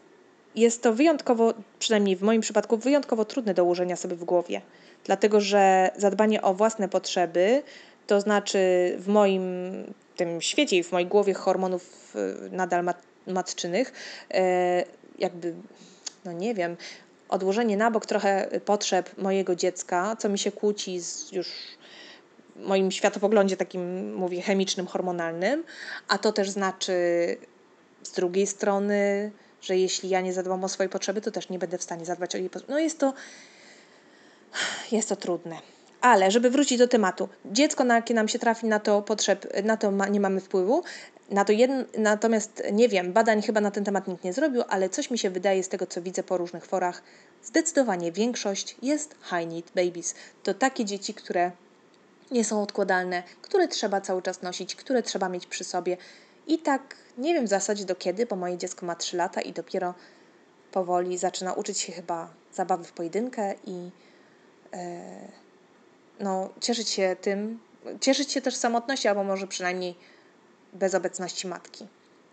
jest 0.55 0.83
to 0.83 0.93
wyjątkowo, 0.93 1.55
przynajmniej 1.79 2.17
w 2.17 2.23
moim 2.23 2.41
przypadku, 2.41 2.77
wyjątkowo 2.77 3.25
trudne 3.25 3.55
do 3.55 3.65
ułożenia 3.65 3.97
sobie 3.97 4.17
w 4.17 4.25
głowie, 4.25 4.61
dlatego 5.05 5.41
że 5.41 5.91
zadbanie 5.97 6.43
o 6.43 6.55
własne 6.55 6.89
potrzeby, 6.89 7.63
to 8.07 8.21
znaczy 8.21 8.59
w 8.99 9.09
moim 9.09 9.43
tym 10.17 10.41
świecie 10.41 10.77
i 10.77 10.83
w 10.83 10.93
mojej 10.93 11.09
głowie 11.09 11.35
hormonów 11.35 12.17
y, 12.17 12.51
nadal 12.51 12.85
mat 12.85 13.03
matczynych, 13.27 13.93
e, 14.31 14.85
jakby, 15.19 15.55
no 16.25 16.33
nie 16.33 16.55
wiem, 16.55 16.77
odłożenie 17.29 17.77
na 17.77 17.91
bok 17.91 18.07
trochę 18.07 18.49
potrzeb 18.65 19.19
mojego 19.19 19.57
dziecka, 19.57 20.17
co 20.17 20.29
mi 20.29 20.39
się 20.39 20.53
kłóci 20.53 21.01
z 21.01 21.33
już 21.33 21.49
moim 22.57 22.91
światopoglądzie 22.91 23.57
takim, 23.57 24.15
mówię, 24.15 24.43
chemicznym, 24.43 24.87
hormonalnym, 24.87 25.65
a 26.09 26.19
to 26.19 26.33
też 26.33 26.51
znaczy 26.51 26.93
z 28.03 28.13
drugiej 28.13 28.47
strony 28.47 29.31
że 29.61 29.77
jeśli 29.77 30.09
ja 30.09 30.21
nie 30.21 30.33
zadbam 30.33 30.65
o 30.65 30.69
swoje 30.69 30.89
potrzeby, 30.89 31.21
to 31.21 31.31
też 31.31 31.49
nie 31.49 31.59
będę 31.59 31.79
w 31.79 31.83
stanie 31.83 32.05
zadbać 32.05 32.35
o 32.35 32.39
jej 32.39 32.51
potrzeby. 32.51 32.73
No 32.73 32.79
jest 32.79 32.99
to, 32.99 33.15
jest 34.93 35.09
to 35.09 35.17
trudne. 35.17 35.57
Ale 36.01 36.31
żeby 36.31 36.51
wrócić 36.51 36.79
do 36.79 36.89
tematu, 36.89 37.29
dziecko, 37.45 37.85
na 37.85 37.95
jakie 37.95 38.15
nam 38.15 38.29
się 38.29 38.39
trafi, 38.39 38.67
na 38.67 38.81
to 38.81 39.03
potrzeb, 39.03 39.65
na 39.65 39.77
to 39.77 39.91
ma, 39.91 40.09
nie 40.09 40.21
mamy 40.21 40.41
wpływu. 40.41 40.83
Na 41.31 41.45
to 41.45 41.53
jedno, 41.53 41.85
natomiast 41.99 42.63
nie 42.73 42.89
wiem, 42.89 43.13
badań 43.13 43.43
chyba 43.43 43.61
na 43.61 43.71
ten 43.71 43.85
temat 43.85 44.09
nikt 44.09 44.25
nie 44.25 44.33
zrobił, 44.33 44.63
ale 44.69 44.89
coś 44.89 45.11
mi 45.11 45.19
się 45.19 45.31
wydaje 45.31 45.63
z 45.63 45.69
tego, 45.69 45.87
co 45.87 46.03
widzę 46.03 46.23
po 46.23 46.37
różnych 46.37 46.67
forach, 46.67 47.03
zdecydowanie 47.45 48.13
większość 48.13 48.77
jest 48.83 49.15
high 49.23 49.49
need 49.49 49.71
babies. 49.75 50.15
To 50.43 50.55
takie 50.55 50.85
dzieci, 50.85 51.15
które 51.15 51.51
nie 52.31 52.45
są 52.45 52.63
odkładalne, 52.63 53.23
które 53.43 53.69
trzeba 53.69 54.01
cały 54.01 54.23
czas 54.23 54.43
nosić, 54.43 54.77
które 54.77 55.03
trzeba 55.03 55.29
mieć 55.29 55.47
przy 55.47 55.65
sobie. 55.65 55.97
I 56.47 56.59
tak 56.59 56.97
nie 57.19 57.35
wiem 57.35 57.47
w 57.47 57.49
zasadzie 57.49 57.85
do 57.85 57.95
kiedy, 57.95 58.27
bo 58.27 58.37
moje 58.37 58.59
dziecko 58.59 58.87
ma 58.87 58.97
3 58.97 59.17
lata 59.17 59.41
i 59.41 59.53
dopiero 59.53 59.95
powoli 60.73 61.19
zaczyna 61.19 61.53
uczyć 61.53 61.79
się 61.79 61.93
chyba 61.93 62.31
zabawy 62.53 62.85
w 62.85 62.93
pojedynkę 62.93 63.55
i 63.65 63.91
yy, 64.73 64.81
no, 66.21 66.51
cieszyć 66.61 66.89
się 66.89 67.17
tym, 67.21 67.61
cieszyć 68.01 68.33
się 68.33 68.41
też 68.41 68.57
samotności, 68.57 69.09
albo 69.09 69.25
może 69.25 69.47
przynajmniej 69.47 69.95
bez 70.73 70.95
obecności 70.95 71.47
matki. 71.47 71.87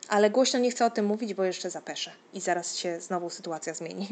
Ale 0.09 0.29
głośno 0.29 0.59
nie 0.59 0.71
chcę 0.71 0.85
o 0.85 0.89
tym 0.89 1.05
mówić, 1.05 1.33
bo 1.33 1.43
jeszcze 1.43 1.69
zapeszę 1.69 2.11
i 2.33 2.41
zaraz 2.41 2.75
się 2.75 3.01
znowu 3.01 3.29
sytuacja 3.29 3.73
zmieni. 3.73 4.07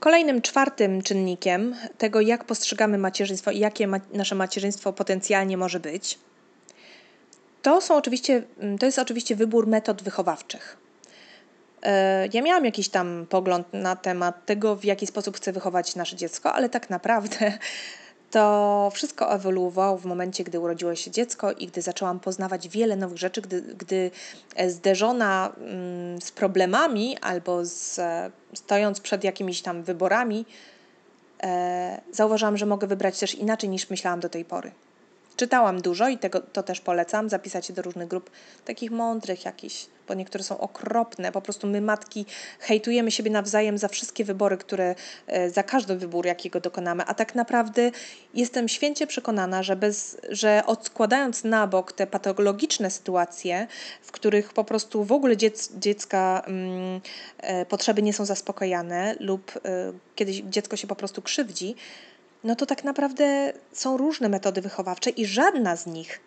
Kolejnym 0.00 0.42
czwartym 0.42 1.02
czynnikiem 1.02 1.76
tego, 1.98 2.20
jak 2.20 2.44
postrzegamy 2.44 2.98
macierzyństwo 2.98 3.50
i 3.50 3.58
jakie 3.58 3.86
ma 3.86 4.00
nasze 4.12 4.34
macierzyństwo 4.34 4.92
potencjalnie 4.92 5.56
może 5.56 5.80
być, 5.80 6.18
to, 7.64 7.80
są 7.80 7.96
oczywiście, 7.96 8.42
mm, 8.58 8.78
to 8.78 8.86
jest 8.86 8.98
oczywiście 8.98 9.36
wybór 9.36 9.66
metod 9.66 10.02
wychowawczych. 10.02 10.76
E, 11.82 12.26
ja 12.32 12.42
miałam 12.42 12.64
jakiś 12.64 12.88
tam 12.88 13.26
pogląd 13.28 13.72
na 13.72 13.96
temat 13.96 14.46
tego, 14.46 14.76
w 14.76 14.84
jaki 14.84 15.06
sposób 15.06 15.36
chcę 15.36 15.52
wychować 15.52 15.96
nasze 15.96 16.16
dziecko, 16.16 16.52
ale 16.52 16.68
tak 16.68 16.90
naprawdę 16.90 17.52
to 18.30 18.90
wszystko 18.94 19.34
ewoluowało 19.34 19.98
w 19.98 20.04
momencie, 20.04 20.44
gdy 20.44 20.60
urodziło 20.60 20.94
się 20.94 21.10
dziecko 21.10 21.52
i 21.52 21.66
gdy 21.66 21.82
zaczęłam 21.82 22.20
poznawać 22.20 22.68
wiele 22.68 22.96
nowych 22.96 23.18
rzeczy, 23.18 23.42
gdy, 23.42 23.62
gdy 23.62 24.10
e, 24.56 24.70
zderzona 24.70 25.52
mm, 25.58 26.20
z 26.20 26.32
problemami 26.32 27.18
albo 27.18 27.64
z, 27.64 28.00
stojąc 28.54 29.00
przed 29.00 29.24
jakimiś 29.24 29.62
tam 29.62 29.82
wyborami, 29.82 30.46
e, 31.42 32.00
zauważyłam, 32.12 32.56
że 32.56 32.66
mogę 32.66 32.86
wybrać 32.86 33.18
też 33.18 33.34
inaczej 33.34 33.70
niż 33.70 33.90
myślałam 33.90 34.20
do 34.20 34.28
tej 34.28 34.44
pory. 34.44 34.72
Czytałam 35.36 35.80
dużo 35.80 36.08
i 36.08 36.18
tego, 36.18 36.40
to 36.40 36.62
też 36.62 36.80
polecam, 36.80 37.28
zapisać 37.28 37.66
się 37.66 37.72
do 37.72 37.82
różnych 37.82 38.08
grup, 38.08 38.30
takich 38.64 38.90
mądrych 38.90 39.44
jakichś, 39.44 39.86
bo 40.08 40.14
niektóre 40.14 40.44
są 40.44 40.58
okropne. 40.58 41.32
Po 41.32 41.40
prostu 41.40 41.66
my, 41.66 41.80
matki, 41.80 42.26
hejtujemy 42.60 43.10
siebie 43.10 43.30
nawzajem 43.30 43.78
za 43.78 43.88
wszystkie 43.88 44.24
wybory, 44.24 44.56
które, 44.56 44.94
e, 45.26 45.50
za 45.50 45.62
każdy 45.62 45.96
wybór, 45.96 46.26
jakiego 46.26 46.60
dokonamy. 46.60 47.04
A 47.06 47.14
tak 47.14 47.34
naprawdę 47.34 47.90
jestem 48.34 48.68
święcie 48.68 49.06
przekonana, 49.06 49.62
że, 49.62 49.76
bez, 49.76 50.16
że 50.28 50.62
odkładając 50.66 51.44
na 51.44 51.66
bok 51.66 51.92
te 51.92 52.06
patologiczne 52.06 52.90
sytuacje, 52.90 53.66
w 54.02 54.12
których 54.12 54.52
po 54.52 54.64
prostu 54.64 55.04
w 55.04 55.12
ogóle 55.12 55.36
dziec, 55.36 55.72
dziecka 55.78 56.42
mm, 56.46 57.00
e, 57.38 57.66
potrzeby 57.66 58.02
nie 58.02 58.12
są 58.12 58.24
zaspokajane 58.24 59.16
lub 59.20 59.56
y, 59.56 59.60
kiedyś 60.14 60.36
dziecko 60.36 60.76
się 60.76 60.86
po 60.86 60.96
prostu 60.96 61.22
krzywdzi, 61.22 61.74
no 62.44 62.56
to 62.56 62.66
tak 62.66 62.84
naprawdę 62.84 63.52
są 63.72 63.96
różne 63.96 64.28
metody 64.28 64.60
wychowawcze 64.60 65.10
i 65.10 65.26
żadna 65.26 65.76
z 65.76 65.86
nich, 65.86 66.20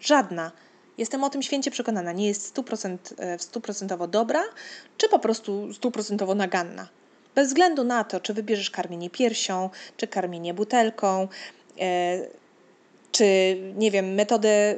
żadna, 0.00 0.52
jestem 0.98 1.24
o 1.24 1.30
tym 1.30 1.42
święcie 1.42 1.70
przekonana, 1.70 2.12
nie 2.12 2.28
jest 2.28 2.56
100%, 2.56 2.98
e, 3.18 3.38
stuprocentowo 3.38 4.06
dobra, 4.06 4.42
czy 4.96 5.08
po 5.08 5.18
prostu 5.18 5.74
stuprocentowo 5.74 6.34
naganna. 6.34 6.88
Bez 7.34 7.48
względu 7.48 7.84
na 7.84 8.04
to, 8.04 8.20
czy 8.20 8.34
wybierzesz 8.34 8.70
karmienie 8.70 9.10
piersią, 9.10 9.70
czy 9.96 10.06
karmienie 10.06 10.54
butelką, 10.54 11.28
e, 11.80 12.18
czy 13.12 13.56
nie 13.76 13.90
wiem, 13.90 14.14
metodę 14.14 14.48
e, 14.48 14.76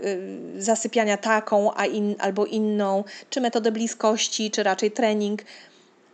zasypiania 0.58 1.16
taką, 1.16 1.74
a 1.74 1.86
in, 1.86 2.14
albo 2.18 2.46
inną, 2.46 3.04
czy 3.30 3.40
metodę 3.40 3.72
bliskości, 3.72 4.50
czy 4.50 4.62
raczej 4.62 4.90
trening. 4.90 5.42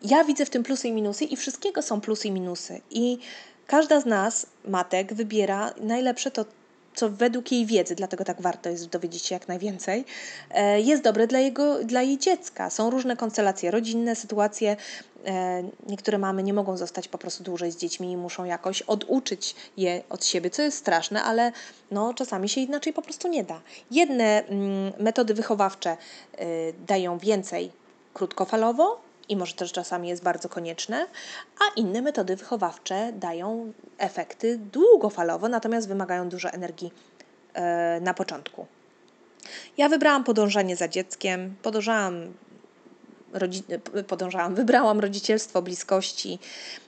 Ja 0.02 0.24
widzę 0.24 0.46
w 0.46 0.50
tym 0.50 0.62
plusy 0.62 0.88
i 0.88 0.92
minusy 0.92 1.24
i 1.24 1.36
wszystkiego 1.36 1.82
są 1.82 2.00
plusy 2.00 2.28
i 2.28 2.32
minusy. 2.32 2.80
I 2.90 3.18
Każda 3.66 4.00
z 4.00 4.06
nas, 4.06 4.46
matek, 4.64 5.14
wybiera 5.14 5.74
najlepsze 5.80 6.30
to, 6.30 6.44
co 6.94 7.10
według 7.10 7.52
jej 7.52 7.66
wiedzy, 7.66 7.94
dlatego 7.94 8.24
tak 8.24 8.40
warto 8.42 8.70
jest 8.70 8.88
dowiedzieć 8.88 9.22
się 9.22 9.34
jak 9.34 9.48
najwięcej, 9.48 10.04
e, 10.50 10.80
jest 10.80 11.02
dobre 11.02 11.26
dla, 11.26 11.38
jego, 11.38 11.84
dla 11.84 12.02
jej 12.02 12.18
dziecka. 12.18 12.70
Są 12.70 12.90
różne 12.90 13.16
konstelacje 13.16 13.70
rodzinne, 13.70 14.16
sytuacje. 14.16 14.76
E, 15.26 15.62
niektóre 15.86 16.18
mamy 16.18 16.42
nie 16.42 16.52
mogą 16.52 16.76
zostać 16.76 17.08
po 17.08 17.18
prostu 17.18 17.44
dłużej 17.44 17.72
z 17.72 17.76
dziećmi 17.76 18.12
i 18.12 18.16
muszą 18.16 18.44
jakoś 18.44 18.82
oduczyć 18.82 19.54
je 19.76 20.02
od 20.10 20.24
siebie, 20.24 20.50
co 20.50 20.62
jest 20.62 20.78
straszne, 20.78 21.22
ale 21.22 21.52
no, 21.90 22.14
czasami 22.14 22.48
się 22.48 22.60
inaczej 22.60 22.92
po 22.92 23.02
prostu 23.02 23.28
nie 23.28 23.44
da. 23.44 23.60
Jedne 23.90 24.44
mm, 24.46 24.92
metody 24.98 25.34
wychowawcze 25.34 25.96
y, 26.40 26.74
dają 26.86 27.18
więcej 27.18 27.70
krótkofalowo, 28.14 29.03
i 29.28 29.36
może 29.36 29.54
też 29.54 29.72
czasami 29.72 30.08
jest 30.08 30.22
bardzo 30.22 30.48
konieczne, 30.48 31.06
a 31.58 31.80
inne 31.80 32.02
metody 32.02 32.36
wychowawcze 32.36 33.12
dają 33.12 33.72
efekty 33.98 34.58
długofalowo, 34.58 35.48
natomiast 35.48 35.88
wymagają 35.88 36.28
dużo 36.28 36.48
energii 36.48 36.92
e, 37.54 38.00
na 38.00 38.14
początku. 38.14 38.66
Ja 39.76 39.88
wybrałam 39.88 40.24
podążanie 40.24 40.76
za 40.76 40.88
dzieckiem, 40.88 41.54
podążałam, 41.62 42.32
podążałam 44.08 44.54
wybrałam 44.64 45.00
rodzicielstwo 45.00 45.62
bliskości, 45.62 46.38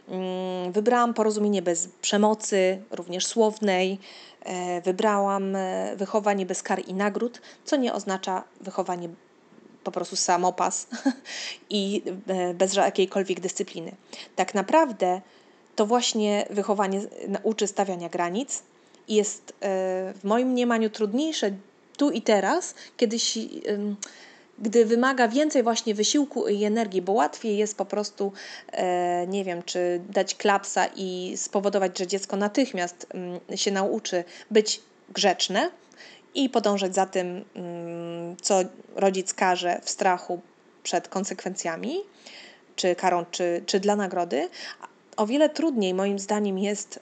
mm, 0.09 0.73
wybrałam 0.73 1.15
porozumienie 1.15 1.63
bez 1.63 1.89
przemocy, 2.03 2.83
również 2.91 3.27
słownej, 3.27 3.99
e, 4.45 4.81
wybrałam 4.81 5.57
e, 5.57 5.97
wychowanie 5.97 6.47
bez 6.47 6.63
kar 6.63 6.83
i 6.87 6.95
nagród, 6.95 7.41
co 7.65 7.77
nie 7.77 7.93
oznacza 7.93 8.45
wychowanie 8.61 9.09
po 9.87 9.93
prostu 9.93 10.17
samopas 10.17 10.87
i 11.71 12.03
e, 12.27 12.55
bez 12.55 12.75
jakiejkolwiek 12.75 13.41
dyscypliny. 13.41 13.93
Tak 14.37 14.55
naprawdę 14.55 15.21
to 15.77 15.87
właśnie 15.87 16.47
wychowanie 16.51 17.01
nauczy 17.29 17.67
stawiania 17.67 18.09
granic 18.09 18.63
i 19.09 19.15
jest 19.15 19.51
e, 19.51 19.55
w 20.15 20.21
moim 20.25 20.49
mniemaniu 20.49 20.91
trudniejsze 20.91 21.51
tu 21.97 22.11
i 22.11 22.23
teraz, 22.23 22.75
kiedyś 22.97 23.39
gdy 24.59 24.87
wymaga 24.87 25.29
więcej 25.29 25.63
właśnie 25.63 25.95
wysiłku 25.95 26.49
i 26.49 26.65
energii, 26.65 27.03
bo 27.03 27.13
łatwiej 27.13 27.57
jest 27.57 27.77
po 27.77 27.85
prostu, 27.85 28.33
e, 28.73 29.27
nie 29.27 29.45
wiem, 29.45 29.63
czy 29.63 30.01
dać 30.09 30.35
klapsa 30.35 30.87
i 30.97 31.33
spowodować, 31.37 31.99
że 31.99 32.07
dziecko 32.07 32.37
natychmiast 32.37 33.07
mm, 33.11 33.41
się 33.57 33.71
nauczy 33.71 34.25
być 34.51 34.81
grzeczne, 35.11 35.71
i 36.37 36.49
podążać 36.49 36.95
za 36.95 37.07
tym, 37.07 37.45
mm, 37.55 38.16
co 38.43 38.61
rodzic 38.95 39.35
każe 39.35 39.81
w 39.85 39.91
strachu 39.91 40.41
przed 40.83 41.09
konsekwencjami, 41.09 41.97
czy 42.77 42.95
karą, 42.95 43.25
czy, 43.31 43.63
czy 43.67 43.81
dla 43.81 43.97
nagrody. 43.97 44.49
O 45.17 45.27
wiele 45.27 45.49
trudniej, 45.49 45.95
moim 45.95 46.19
zdaniem, 46.19 46.59
jest 46.59 47.01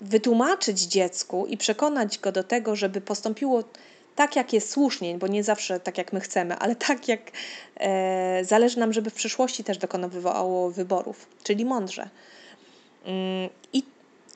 wytłumaczyć 0.00 0.80
dziecku 0.80 1.46
i 1.46 1.56
przekonać 1.56 2.18
go 2.18 2.32
do 2.32 2.44
tego, 2.44 2.76
żeby 2.76 3.00
postąpiło 3.00 3.62
tak, 4.16 4.36
jak 4.36 4.52
jest 4.52 4.70
słusznie, 4.70 5.18
bo 5.18 5.26
nie 5.26 5.44
zawsze 5.44 5.80
tak, 5.80 5.98
jak 5.98 6.12
my 6.12 6.20
chcemy, 6.20 6.56
ale 6.56 6.76
tak, 6.76 7.08
jak 7.08 7.20
e, 7.76 8.44
zależy 8.44 8.78
nam, 8.80 8.92
żeby 8.92 9.10
w 9.10 9.14
przyszłości 9.14 9.64
też 9.64 9.78
dokonywało 9.78 10.70
wyborów, 10.70 11.26
czyli 11.42 11.64
mądrze. 11.64 12.08
Mm, 13.04 13.48
I 13.72 13.82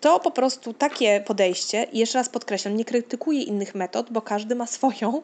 to 0.01 0.21
po 0.21 0.31
prostu 0.31 0.73
takie 0.73 1.21
podejście, 1.21 1.87
i 1.93 1.99
jeszcze 1.99 2.19
raz 2.19 2.29
podkreślam, 2.29 2.77
nie 2.77 2.85
krytykuję 2.85 3.43
innych 3.43 3.75
metod, 3.75 4.11
bo 4.11 4.23
każdy 4.23 4.55
ma 4.55 4.67
swoją, 4.77 5.23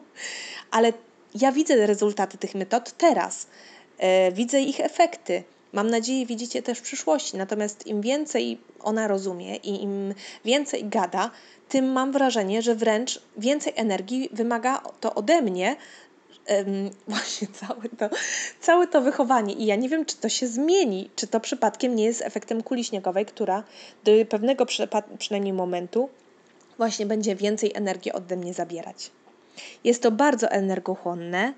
ale 0.71 0.93
ja 1.35 1.51
widzę 1.51 1.87
rezultaty 1.87 2.37
tych 2.37 2.55
metod 2.55 2.91
teraz. 2.97 3.47
E, 3.97 4.31
widzę 4.31 4.61
ich 4.61 4.79
efekty. 4.79 5.43
Mam 5.73 5.89
nadzieję, 5.89 6.25
widzicie 6.25 6.61
też 6.61 6.79
w 6.79 6.81
przyszłości. 6.81 7.37
Natomiast 7.37 7.87
im 7.87 8.01
więcej 8.01 8.57
ona 8.79 9.07
rozumie 9.07 9.55
i 9.55 9.83
im 9.83 10.13
więcej 10.45 10.89
gada, 10.89 11.31
tym 11.69 11.91
mam 11.91 12.11
wrażenie, 12.11 12.61
że 12.61 12.75
wręcz 12.75 13.21
więcej 13.37 13.73
energii 13.75 14.29
wymaga 14.33 14.81
to 14.99 15.15
ode 15.15 15.41
mnie, 15.41 15.75
właśnie 17.07 17.47
całe 17.47 17.89
to, 17.97 18.09
całe 18.59 18.87
to 18.87 19.01
wychowanie. 19.01 19.53
I 19.53 19.65
ja 19.65 19.75
nie 19.75 19.89
wiem, 19.89 20.05
czy 20.05 20.17
to 20.17 20.29
się 20.29 20.47
zmieni, 20.47 21.09
czy 21.15 21.27
to 21.27 21.39
przypadkiem 21.39 21.95
nie 21.95 22.05
jest 22.05 22.21
efektem 22.21 22.63
kuli 22.63 22.83
śniegowej, 22.83 23.25
która 23.25 23.63
do 24.03 24.11
pewnego 24.29 24.65
przynajmniej 25.17 25.53
momentu 25.53 26.09
właśnie 26.77 27.05
będzie 27.05 27.35
więcej 27.35 27.71
energii 27.75 28.11
ode 28.11 28.35
mnie 28.35 28.53
zabierać. 28.53 29.11
Jest 29.83 30.03
to 30.03 30.11
bardzo 30.11 30.49
energochłonne 30.49 31.53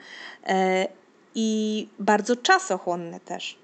e, 0.48 0.88
i 1.36 1.88
bardzo 2.00 2.36
czasochłonne 2.36 3.20
też. 3.20 3.58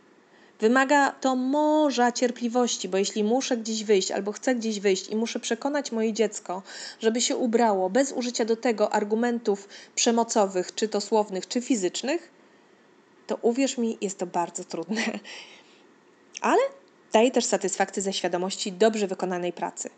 Wymaga 0.60 1.12
to 1.12 1.36
morza 1.36 2.12
cierpliwości, 2.12 2.90
bo 2.90 2.98
jeśli 2.98 3.24
muszę 3.24 3.58
gdzieś 3.58 3.84
wyjść 3.84 4.12
albo 4.12 4.32
chcę 4.32 4.56
gdzieś 4.56 4.80
wyjść 4.80 5.10
i 5.10 5.16
muszę 5.16 5.40
przekonać 5.40 5.92
moje 5.92 6.14
dziecko, 6.14 6.64
żeby 7.00 7.22
się 7.22 7.36
ubrało 7.36 7.90
bez 7.90 8.12
użycia 8.12 8.46
do 8.46 8.56
tego 8.56 8.94
argumentów 8.94 9.68
przemocowych, 9.96 10.76
czy 10.76 10.88
to 10.88 11.02
słownych, 11.02 11.48
czy 11.48 11.62
fizycznych, 11.62 12.32
to 13.28 13.38
uwierz 13.42 13.78
mi, 13.78 13.98
jest 14.02 14.18
to 14.18 14.26
bardzo 14.26 14.64
trudne. 14.64 15.02
Ale 16.42 16.62
daje 17.14 17.32
też 17.32 17.46
satysfakcję 17.46 18.02
ze 18.02 18.14
świadomości 18.14 18.72
dobrze 18.72 19.08
wykonanej 19.08 19.54
pracy. 19.54 19.90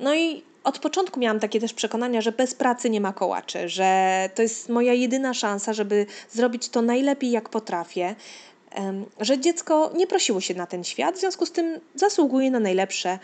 No 0.00 0.14
i 0.14 0.42
od 0.64 0.78
początku 0.78 1.20
miałam 1.20 1.40
takie 1.40 1.60
też 1.60 1.74
przekonania, 1.74 2.20
że 2.20 2.32
bez 2.32 2.54
pracy 2.54 2.90
nie 2.90 3.00
ma 3.00 3.12
kołaczy, 3.12 3.68
że 3.68 4.30
to 4.34 4.42
jest 4.42 4.68
moja 4.68 4.92
jedyna 4.92 5.34
szansa, 5.34 5.72
żeby 5.72 6.06
zrobić 6.30 6.68
to 6.68 6.82
najlepiej 6.82 7.30
jak 7.30 7.48
potrafię, 7.48 8.14
że 9.20 9.38
dziecko 9.38 9.90
nie 9.96 10.06
prosiło 10.06 10.40
się 10.40 10.54
na 10.54 10.66
ten 10.66 10.84
świat, 10.84 11.16
w 11.16 11.20
związku 11.20 11.46
z 11.46 11.52
tym 11.52 11.80
zasługuje 11.94 12.50
na 12.50 12.60
najlepsze, 12.60 13.18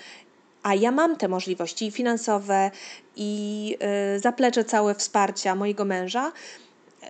a 0.62 0.74
ja 0.74 0.90
mam 0.90 1.16
te 1.16 1.28
możliwości 1.28 1.90
finansowe 1.90 2.70
i 3.16 3.76
y, 4.16 4.20
zaplecze 4.20 4.64
całe 4.64 4.94
wsparcia 4.94 5.54
mojego 5.54 5.84
męża, 5.84 6.32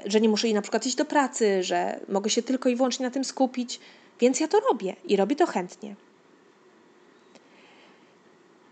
że 0.06 0.20
nie 0.20 0.28
muszę 0.28 0.48
na 0.48 0.62
przykład 0.62 0.86
iść 0.86 0.96
do 0.96 1.04
pracy, 1.04 1.62
że 1.62 2.00
mogę 2.08 2.30
się 2.30 2.42
tylko 2.42 2.68
i 2.68 2.76
wyłącznie 2.76 3.06
na 3.06 3.10
tym 3.10 3.24
skupić, 3.24 3.80
więc 4.20 4.40
ja 4.40 4.48
to 4.48 4.60
robię 4.60 4.96
i 5.04 5.16
robię 5.16 5.36
to 5.36 5.46
chętnie. 5.46 5.94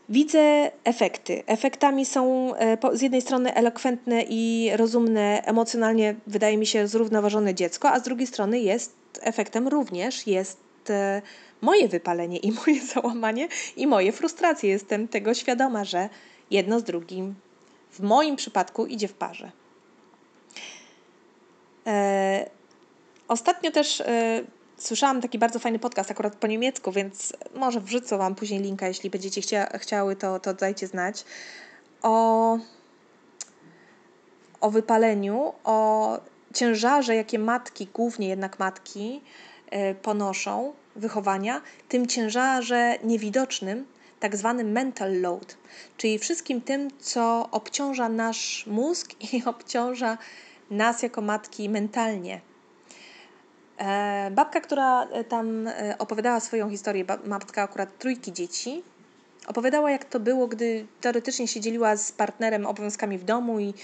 Widzę 0.08 0.70
efekty. 0.84 1.42
Efektami 1.46 2.06
są 2.06 2.54
e, 2.56 2.78
z 2.92 3.02
jednej 3.02 3.22
strony 3.22 3.54
elokwentne 3.54 4.22
i 4.28 4.70
rozumne, 4.76 5.42
emocjonalnie 5.44 6.14
wydaje 6.26 6.58
mi 6.58 6.66
się 6.66 6.88
zrównoważone 6.88 7.54
dziecko, 7.54 7.90
a 7.90 8.00
z 8.00 8.02
drugiej 8.02 8.26
strony 8.26 8.60
jest 8.60 8.99
efektem 9.20 9.68
również 9.68 10.26
jest 10.26 10.60
e, 10.90 11.22
moje 11.60 11.88
wypalenie 11.88 12.36
i 12.36 12.52
moje 12.66 12.86
załamanie 12.86 13.48
i 13.76 13.86
moje 13.86 14.12
frustracje. 14.12 14.70
Jestem 14.70 15.08
tego 15.08 15.34
świadoma, 15.34 15.84
że 15.84 16.08
jedno 16.50 16.80
z 16.80 16.84
drugim 16.84 17.34
w 17.90 18.00
moim 18.00 18.36
przypadku 18.36 18.86
idzie 18.86 19.08
w 19.08 19.12
parze. 19.12 19.52
E, 21.86 22.50
ostatnio 23.28 23.70
też 23.70 24.00
e, 24.00 24.42
słyszałam 24.76 25.20
taki 25.20 25.38
bardzo 25.38 25.58
fajny 25.58 25.78
podcast 25.78 26.10
akurat 26.10 26.36
po 26.36 26.46
niemiecku, 26.46 26.92
więc 26.92 27.32
może 27.54 27.80
wrzucę 27.80 28.18
Wam 28.18 28.34
później 28.34 28.60
linka, 28.60 28.88
jeśli 28.88 29.10
będziecie 29.10 29.40
chcia 29.40 29.78
chciały, 29.78 30.16
to, 30.16 30.40
to 30.40 30.54
dajcie 30.54 30.86
znać. 30.86 31.24
O, 32.02 32.58
o 34.60 34.70
wypaleniu, 34.70 35.52
o 35.64 36.18
ciężarze, 36.54 37.16
jakie 37.16 37.38
matki, 37.38 37.88
głównie 37.94 38.28
jednak 38.28 38.58
matki, 38.58 39.22
e, 39.70 39.94
ponoszą 39.94 40.72
wychowania, 40.96 41.60
tym 41.88 42.06
ciężarze 42.06 42.98
niewidocznym, 43.04 43.86
tak 44.20 44.36
zwanym 44.36 44.72
mental 44.72 45.20
load, 45.20 45.56
czyli 45.96 46.18
wszystkim 46.18 46.60
tym, 46.60 46.88
co 46.98 47.48
obciąża 47.50 48.08
nasz 48.08 48.66
mózg 48.66 49.32
i 49.32 49.42
obciąża 49.54 50.18
nas 50.70 51.02
jako 51.02 51.20
matki 51.20 51.68
mentalnie. 51.68 52.40
E, 53.78 54.30
babka, 54.30 54.60
która 54.60 55.04
e, 55.04 55.24
tam 55.24 55.70
opowiadała 55.98 56.40
swoją 56.40 56.70
historię, 56.70 57.04
matka 57.24 57.62
akurat 57.62 57.98
trójki 57.98 58.32
dzieci, 58.32 58.82
opowiadała, 59.46 59.90
jak 59.90 60.04
to 60.04 60.20
było, 60.20 60.46
gdy 60.46 60.86
teoretycznie 61.00 61.48
się 61.48 61.60
dzieliła 61.60 61.96
z 61.96 62.12
partnerem 62.12 62.66
obowiązkami 62.66 63.18
w 63.18 63.24
domu 63.24 63.60
i 63.60 63.74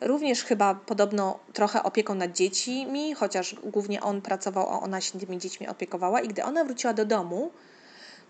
Również 0.00 0.44
chyba 0.44 0.74
podobno 0.74 1.38
trochę 1.52 1.82
opieką 1.82 2.14
nad 2.14 2.32
dziećmi, 2.32 3.14
chociaż 3.14 3.56
głównie 3.64 4.00
on 4.00 4.22
pracował, 4.22 4.68
a 4.68 4.80
ona 4.80 5.00
się 5.00 5.18
tymi 5.18 5.38
dziećmi 5.38 5.68
opiekowała. 5.68 6.20
I 6.20 6.28
gdy 6.28 6.44
ona 6.44 6.64
wróciła 6.64 6.92
do 6.92 7.04
domu, 7.04 7.50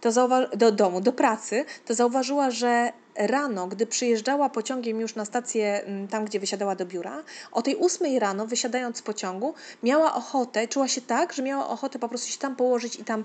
to 0.00 0.28
do 0.56 0.72
domu, 0.72 1.00
do 1.00 1.12
pracy, 1.12 1.64
to 1.86 1.94
zauważyła, 1.94 2.50
że 2.50 2.92
rano, 3.16 3.66
gdy 3.66 3.86
przyjeżdżała 3.86 4.48
pociągiem 4.48 5.00
już 5.00 5.14
na 5.14 5.24
stację, 5.24 5.82
mm, 5.84 6.08
tam 6.08 6.24
gdzie 6.24 6.40
wysiadała 6.40 6.74
do 6.74 6.86
biura, 6.86 7.22
o 7.52 7.62
tej 7.62 7.76
ósmej 7.76 8.18
rano, 8.18 8.46
wysiadając 8.46 8.96
z 8.96 9.02
pociągu, 9.02 9.54
miała 9.82 10.14
ochotę, 10.14 10.68
czuła 10.68 10.88
się 10.88 11.00
tak, 11.00 11.32
że 11.32 11.42
miała 11.42 11.68
ochotę 11.68 11.98
po 11.98 12.08
prostu 12.08 12.28
się 12.28 12.38
tam 12.38 12.56
położyć 12.56 12.96
i 12.96 13.04
tam 13.04 13.24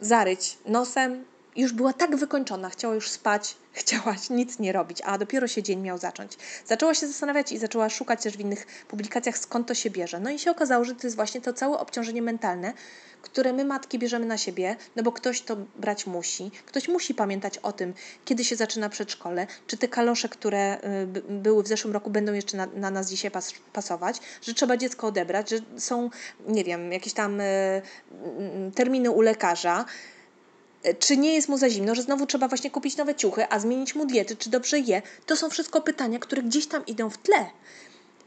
zaryć 0.00 0.58
nosem 0.66 1.24
już 1.56 1.72
była 1.72 1.92
tak 1.92 2.16
wykończona, 2.16 2.70
chciała 2.70 2.94
już 2.94 3.10
spać, 3.10 3.56
chciała 3.72 4.14
nic 4.30 4.58
nie 4.58 4.72
robić, 4.72 5.02
a 5.04 5.18
dopiero 5.18 5.48
się 5.48 5.62
dzień 5.62 5.80
miał 5.80 5.98
zacząć. 5.98 6.32
Zaczęła 6.66 6.94
się 6.94 7.06
zastanawiać 7.06 7.52
i 7.52 7.58
zaczęła 7.58 7.88
szukać 7.88 8.22
też 8.22 8.36
w 8.36 8.40
innych 8.40 8.66
publikacjach, 8.88 9.38
skąd 9.38 9.68
to 9.68 9.74
się 9.74 9.90
bierze. 9.90 10.20
No 10.20 10.30
i 10.30 10.38
się 10.38 10.50
okazało, 10.50 10.84
że 10.84 10.94
to 10.94 11.06
jest 11.06 11.16
właśnie 11.16 11.40
to 11.40 11.52
całe 11.52 11.78
obciążenie 11.78 12.22
mentalne, 12.22 12.72
które 13.22 13.52
my 13.52 13.64
matki 13.64 13.98
bierzemy 13.98 14.26
na 14.26 14.38
siebie, 14.38 14.76
no 14.96 15.02
bo 15.02 15.12
ktoś 15.12 15.40
to 15.42 15.56
brać 15.76 16.06
musi, 16.06 16.50
ktoś 16.66 16.88
musi 16.88 17.14
pamiętać 17.14 17.58
o 17.58 17.72
tym, 17.72 17.94
kiedy 18.24 18.44
się 18.44 18.56
zaczyna 18.56 18.88
przedszkole, 18.88 19.46
czy 19.66 19.76
te 19.76 19.88
kalosze, 19.88 20.28
które 20.28 20.78
y, 21.06 21.22
były 21.32 21.62
w 21.62 21.68
zeszłym 21.68 21.92
roku, 21.92 22.10
będą 22.10 22.32
jeszcze 22.32 22.56
na, 22.56 22.66
na 22.66 22.90
nas 22.90 23.10
dzisiaj 23.10 23.30
pas, 23.30 23.54
pasować, 23.72 24.20
że 24.42 24.54
trzeba 24.54 24.76
dziecko 24.76 25.06
odebrać, 25.06 25.50
że 25.50 25.58
są, 25.76 26.10
nie 26.48 26.64
wiem, 26.64 26.92
jakieś 26.92 27.12
tam 27.12 27.40
y, 27.40 27.44
y, 27.44 27.82
terminy 28.74 29.10
u 29.10 29.20
lekarza, 29.20 29.84
czy 30.98 31.16
nie 31.16 31.34
jest 31.34 31.48
mu 31.48 31.58
za 31.58 31.70
zimno, 31.70 31.94
że 31.94 32.02
znowu 32.02 32.26
trzeba 32.26 32.48
właśnie 32.48 32.70
kupić 32.70 32.96
nowe 32.96 33.14
ciuchy, 33.14 33.48
a 33.50 33.58
zmienić 33.58 33.94
mu 33.94 34.06
diety, 34.06 34.36
czy 34.36 34.50
dobrze 34.50 34.78
je. 34.78 35.02
To 35.26 35.36
są 35.36 35.50
wszystko 35.50 35.80
pytania, 35.80 36.18
które 36.18 36.42
gdzieś 36.42 36.66
tam 36.66 36.86
idą 36.86 37.10
w 37.10 37.18
tle. 37.18 37.46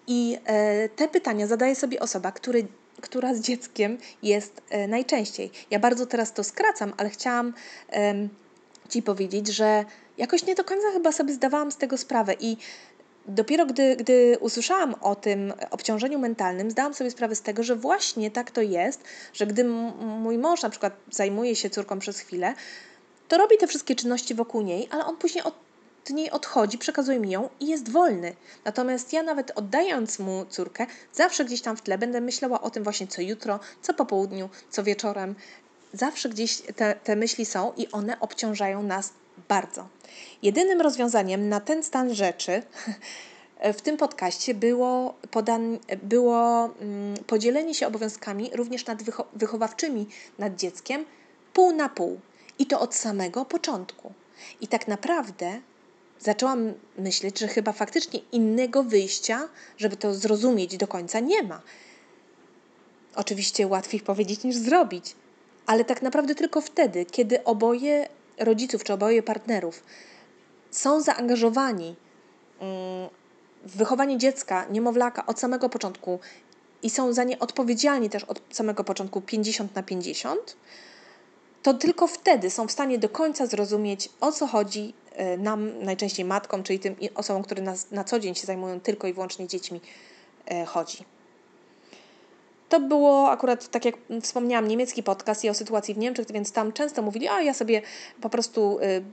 I 0.07 0.37
e, 0.45 0.89
te 0.89 1.07
pytania 1.07 1.47
zadaje 1.47 1.75
sobie 1.75 1.99
osoba, 1.99 2.31
który, 2.31 2.67
która 3.01 3.33
z 3.33 3.39
dzieckiem 3.39 3.97
jest 4.23 4.61
e, 4.69 4.87
najczęściej. 4.87 5.51
Ja 5.71 5.79
bardzo 5.79 6.05
teraz 6.05 6.33
to 6.33 6.43
skracam, 6.43 6.93
ale 6.97 7.09
chciałam 7.09 7.53
e, 7.91 8.27
Ci 8.89 9.01
powiedzieć, 9.03 9.47
że 9.47 9.85
jakoś 10.17 10.45
nie 10.45 10.55
do 10.55 10.63
końca 10.63 10.91
chyba 10.93 11.11
sobie 11.11 11.33
zdawałam 11.33 11.71
z 11.71 11.77
tego 11.77 11.97
sprawę 11.97 12.35
i 12.39 12.57
dopiero 13.27 13.65
gdy, 13.65 13.95
gdy 13.95 14.37
usłyszałam 14.39 14.95
o 15.01 15.15
tym 15.15 15.53
obciążeniu 15.71 16.19
mentalnym, 16.19 16.71
zdałam 16.71 16.93
sobie 16.93 17.11
sprawę 17.11 17.35
z 17.35 17.41
tego, 17.41 17.63
że 17.63 17.75
właśnie 17.75 18.31
tak 18.31 18.51
to 18.51 18.61
jest, 18.61 19.03
że 19.33 19.47
gdy 19.47 19.63
mój 19.63 20.37
mąż 20.37 20.61
na 20.61 20.69
przykład 20.69 20.93
zajmuje 21.11 21.55
się 21.55 21.69
córką 21.69 21.99
przez 21.99 22.19
chwilę, 22.19 22.53
to 23.27 23.37
robi 23.37 23.57
te 23.57 23.67
wszystkie 23.67 23.95
czynności 23.95 24.35
wokół 24.35 24.61
niej, 24.61 24.87
ale 24.91 25.05
on 25.05 25.17
później 25.17 25.43
od 25.43 25.55
niej 26.09 26.31
odchodzi, 26.31 26.77
przekazuje 26.77 27.19
mi 27.19 27.31
ją 27.31 27.49
i 27.59 27.67
jest 27.67 27.89
wolny. 27.89 28.35
Natomiast 28.65 29.13
ja 29.13 29.23
nawet 29.23 29.51
oddając 29.55 30.19
mu 30.19 30.45
córkę, 30.49 30.85
zawsze 31.13 31.45
gdzieś 31.45 31.61
tam 31.61 31.77
w 31.77 31.81
tle 31.81 31.97
będę 31.97 32.21
myślała 32.21 32.61
o 32.61 32.69
tym 32.69 32.83
właśnie 32.83 33.07
co 33.07 33.21
jutro, 33.21 33.59
co 33.81 33.93
po 33.93 34.05
południu, 34.05 34.49
co 34.69 34.83
wieczorem. 34.83 35.35
Zawsze 35.93 36.29
gdzieś 36.29 36.57
te, 36.57 36.95
te 37.03 37.15
myśli 37.15 37.45
są 37.45 37.73
i 37.77 37.91
one 37.91 38.19
obciążają 38.19 38.83
nas 38.83 39.13
bardzo. 39.55 39.87
Jedynym 40.41 40.81
rozwiązaniem 40.81 41.49
na 41.49 41.59
ten 41.59 41.83
stan 41.83 42.15
rzeczy 42.15 42.63
w 43.77 43.81
tym 43.81 43.97
podcaście 43.97 44.53
było, 44.53 45.15
podan, 45.31 45.79
było 46.03 46.65
mm, 46.65 47.17
podzielenie 47.27 47.73
się 47.73 47.87
obowiązkami 47.87 48.49
również 48.53 48.85
nad 48.85 49.03
wycho 49.03 49.25
wychowawczymi 49.33 50.07
nad 50.39 50.55
dzieckiem 50.55 51.05
pół 51.53 51.71
na 51.71 51.89
pół. 51.89 52.19
I 52.59 52.65
to 52.65 52.79
od 52.79 52.95
samego 52.95 53.45
początku. 53.45 54.13
I 54.61 54.67
tak 54.67 54.87
naprawdę 54.87 55.61
zaczęłam 56.19 56.73
myśleć, 56.97 57.39
że 57.39 57.47
chyba 57.47 57.71
faktycznie 57.71 58.19
innego 58.31 58.83
wyjścia, 58.83 59.49
żeby 59.77 59.95
to 59.97 60.13
zrozumieć 60.13 60.77
do 60.77 60.87
końca, 60.87 61.19
nie 61.19 61.43
ma. 61.43 61.61
Oczywiście 63.15 63.67
łatwiej 63.67 64.01
powiedzieć 64.01 64.43
niż 64.43 64.55
zrobić, 64.55 65.15
ale 65.65 65.85
tak 65.85 66.01
naprawdę 66.01 66.35
tylko 66.35 66.61
wtedy, 66.61 67.05
kiedy 67.05 67.43
oboje 67.43 68.07
rodziców 68.37 68.83
czy 68.83 68.93
oboje 68.93 69.23
partnerów 69.23 69.83
są 70.71 71.01
zaangażowani 71.01 71.95
mm, 72.59 73.09
w 73.63 73.77
wychowanie 73.77 74.17
dziecka, 74.17 74.65
niemowlaka 74.69 75.25
od 75.25 75.39
samego 75.39 75.69
początku 75.69 76.19
i 76.83 76.89
są 76.89 77.13
za 77.13 77.23
nie 77.23 77.39
odpowiedzialni 77.39 78.09
też 78.09 78.23
od 78.23 78.41
samego 78.49 78.83
początku 78.83 79.21
50 79.21 79.75
na 79.75 79.83
50, 79.83 80.57
to 81.63 81.73
tylko 81.73 82.07
wtedy 82.07 82.49
są 82.49 82.67
w 82.67 82.71
stanie 82.71 82.99
do 82.99 83.09
końca 83.09 83.45
zrozumieć, 83.45 84.09
o 84.21 84.31
co 84.31 84.47
chodzi 84.47 84.93
y, 85.35 85.37
nam, 85.37 85.83
najczęściej 85.83 86.25
matkom, 86.25 86.63
czyli 86.63 86.79
tym 86.79 86.95
osobom, 87.15 87.43
które 87.43 87.61
na, 87.61 87.73
na 87.91 88.03
co 88.03 88.19
dzień 88.19 88.35
się 88.35 88.47
zajmują 88.47 88.79
tylko 88.79 89.07
i 89.07 89.13
wyłącznie 89.13 89.47
dziećmi, 89.47 89.81
y, 90.51 90.65
chodzi. 90.65 91.05
To 92.73 92.79
było 92.79 93.31
akurat, 93.31 93.67
tak 93.67 93.85
jak 93.85 93.95
wspomniałam, 94.21 94.67
niemiecki 94.67 95.03
podcast 95.03 95.43
i 95.43 95.49
o 95.49 95.53
sytuacji 95.53 95.93
w 95.93 95.97
Niemczech, 95.97 96.31
więc 96.31 96.51
tam 96.51 96.73
często 96.73 97.01
mówili, 97.01 97.27
a 97.27 97.41
ja 97.41 97.53
sobie 97.53 97.81
po 98.21 98.29
prostu 98.29 98.79
y, 98.79 99.03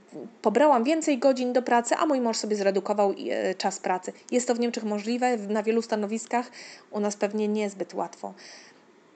pobrałam 0.41 0.83
więcej 0.83 1.17
godzin 1.17 1.53
do 1.53 1.61
pracy, 1.61 1.95
a 1.95 2.05
mój 2.05 2.21
mąż 2.21 2.37
sobie 2.37 2.55
zredukował 2.55 3.11
y, 3.11 3.55
czas 3.57 3.79
pracy. 3.79 4.13
Jest 4.31 4.47
to 4.47 4.55
w 4.55 4.59
Niemczech 4.59 4.83
możliwe, 4.83 5.37
na 5.37 5.63
wielu 5.63 5.81
stanowiskach, 5.81 6.51
u 6.91 6.99
nas 6.99 7.15
pewnie 7.15 7.47
niezbyt 7.47 7.93
łatwo. 7.93 8.33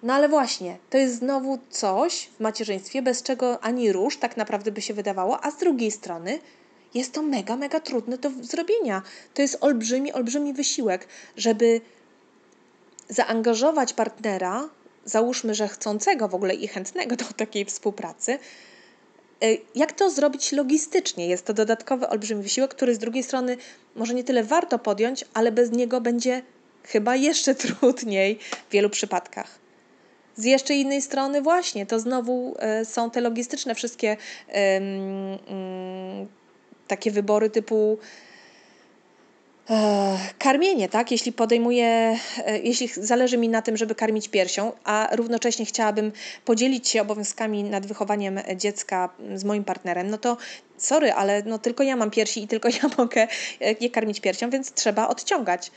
No 0.03 0.13
ale 0.13 0.29
właśnie, 0.29 0.77
to 0.89 0.97
jest 0.97 1.15
znowu 1.15 1.59
coś 1.69 2.29
w 2.37 2.39
macierzyństwie, 2.39 3.01
bez 3.01 3.23
czego 3.23 3.63
ani 3.63 3.91
róż 3.91 4.17
tak 4.17 4.37
naprawdę 4.37 4.71
by 4.71 4.81
się 4.81 4.93
wydawało, 4.93 5.45
a 5.45 5.51
z 5.51 5.57
drugiej 5.57 5.91
strony 5.91 6.39
jest 6.93 7.13
to 7.13 7.21
mega, 7.21 7.55
mega 7.55 7.79
trudne 7.79 8.17
do 8.17 8.31
zrobienia. 8.41 9.01
To 9.33 9.41
jest 9.41 9.57
olbrzymi, 9.61 10.13
olbrzymi 10.13 10.53
wysiłek, 10.53 11.07
żeby 11.37 11.81
zaangażować 13.09 13.93
partnera, 13.93 14.69
załóżmy, 15.05 15.55
że 15.55 15.67
chcącego 15.67 16.27
w 16.27 16.35
ogóle 16.35 16.53
i 16.53 16.67
chętnego 16.67 17.15
do 17.15 17.25
takiej 17.25 17.65
współpracy, 17.65 18.39
y, 19.43 19.57
jak 19.75 19.91
to 19.91 20.09
zrobić 20.09 20.51
logistycznie? 20.51 21.27
Jest 21.27 21.45
to 21.45 21.53
dodatkowy 21.53 22.09
olbrzymi 22.09 22.43
wysiłek, 22.43 22.71
który 22.71 22.95
z 22.95 22.97
drugiej 22.97 23.23
strony 23.23 23.57
może 23.95 24.13
nie 24.13 24.23
tyle 24.23 24.43
warto 24.43 24.79
podjąć, 24.79 25.25
ale 25.33 25.51
bez 25.51 25.71
niego 25.71 26.01
będzie 26.01 26.41
chyba 26.83 27.15
jeszcze 27.15 27.55
trudniej 27.65 28.39
w 28.69 28.71
wielu 28.71 28.89
przypadkach. 28.89 29.59
Z 30.35 30.43
jeszcze 30.43 30.75
innej 30.75 31.01
strony, 31.01 31.41
właśnie 31.41 31.85
to 31.85 31.99
znowu 31.99 32.55
y, 32.81 32.85
są 32.85 33.11
te 33.11 33.21
logistyczne 33.21 33.75
wszystkie 33.75 34.17
takie 36.87 37.11
wybory 37.11 37.49
typu 37.49 37.97
karmienie, 40.39 40.89
tak? 40.89 41.11
Jeśli 41.11 41.31
podejmuję, 41.31 42.17
e, 42.45 42.59
jeśli 42.59 42.87
zależy 42.87 43.37
mi 43.37 43.49
na 43.49 43.61
tym, 43.61 43.77
żeby 43.77 43.95
karmić 43.95 44.29
piersią, 44.29 44.71
a 44.83 45.09
równocześnie 45.11 45.65
chciałabym 45.65 46.11
podzielić 46.45 46.89
się 46.89 47.01
obowiązkami 47.01 47.63
nad 47.63 47.85
wychowaniem 47.85 48.39
dziecka 48.55 49.09
z 49.35 49.43
moim 49.43 49.63
partnerem, 49.63 50.09
no 50.09 50.17
to 50.17 50.37
sorry, 50.77 51.13
ale 51.13 51.43
no 51.43 51.59
tylko 51.59 51.83
ja 51.83 51.95
mam 51.95 52.11
piersi 52.11 52.43
i 52.43 52.47
tylko 52.47 52.69
ja 52.83 52.89
mogę 52.97 53.27
je 53.79 53.89
karmić 53.89 54.21
piersią, 54.21 54.49
więc 54.49 54.73
trzeba 54.73 55.07
odciągać. 55.07 55.71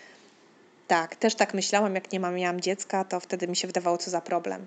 Tak, 0.88 1.16
też 1.16 1.34
tak 1.34 1.54
myślałam, 1.54 1.94
jak 1.94 2.12
nie 2.12 2.20
mam, 2.20 2.34
miałam 2.34 2.60
dziecka, 2.60 3.04
to 3.04 3.20
wtedy 3.20 3.48
mi 3.48 3.56
się 3.56 3.66
wydawało, 3.66 3.98
co 3.98 4.10
za 4.10 4.20
problem. 4.20 4.66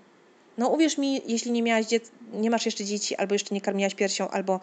No 0.58 0.68
uwierz 0.68 0.98
mi, 0.98 1.22
jeśli 1.28 1.52
nie 1.52 1.64
miałaś 1.64 1.86
dziec- 1.86 2.12
nie 2.34 2.50
masz 2.50 2.66
jeszcze 2.66 2.86
dzieci, 2.86 3.16
albo 3.16 3.36
jeszcze 3.36 3.56
nie 3.56 3.62
karmiłaś 3.62 3.96
piersią, 3.96 4.30
albo 4.30 4.60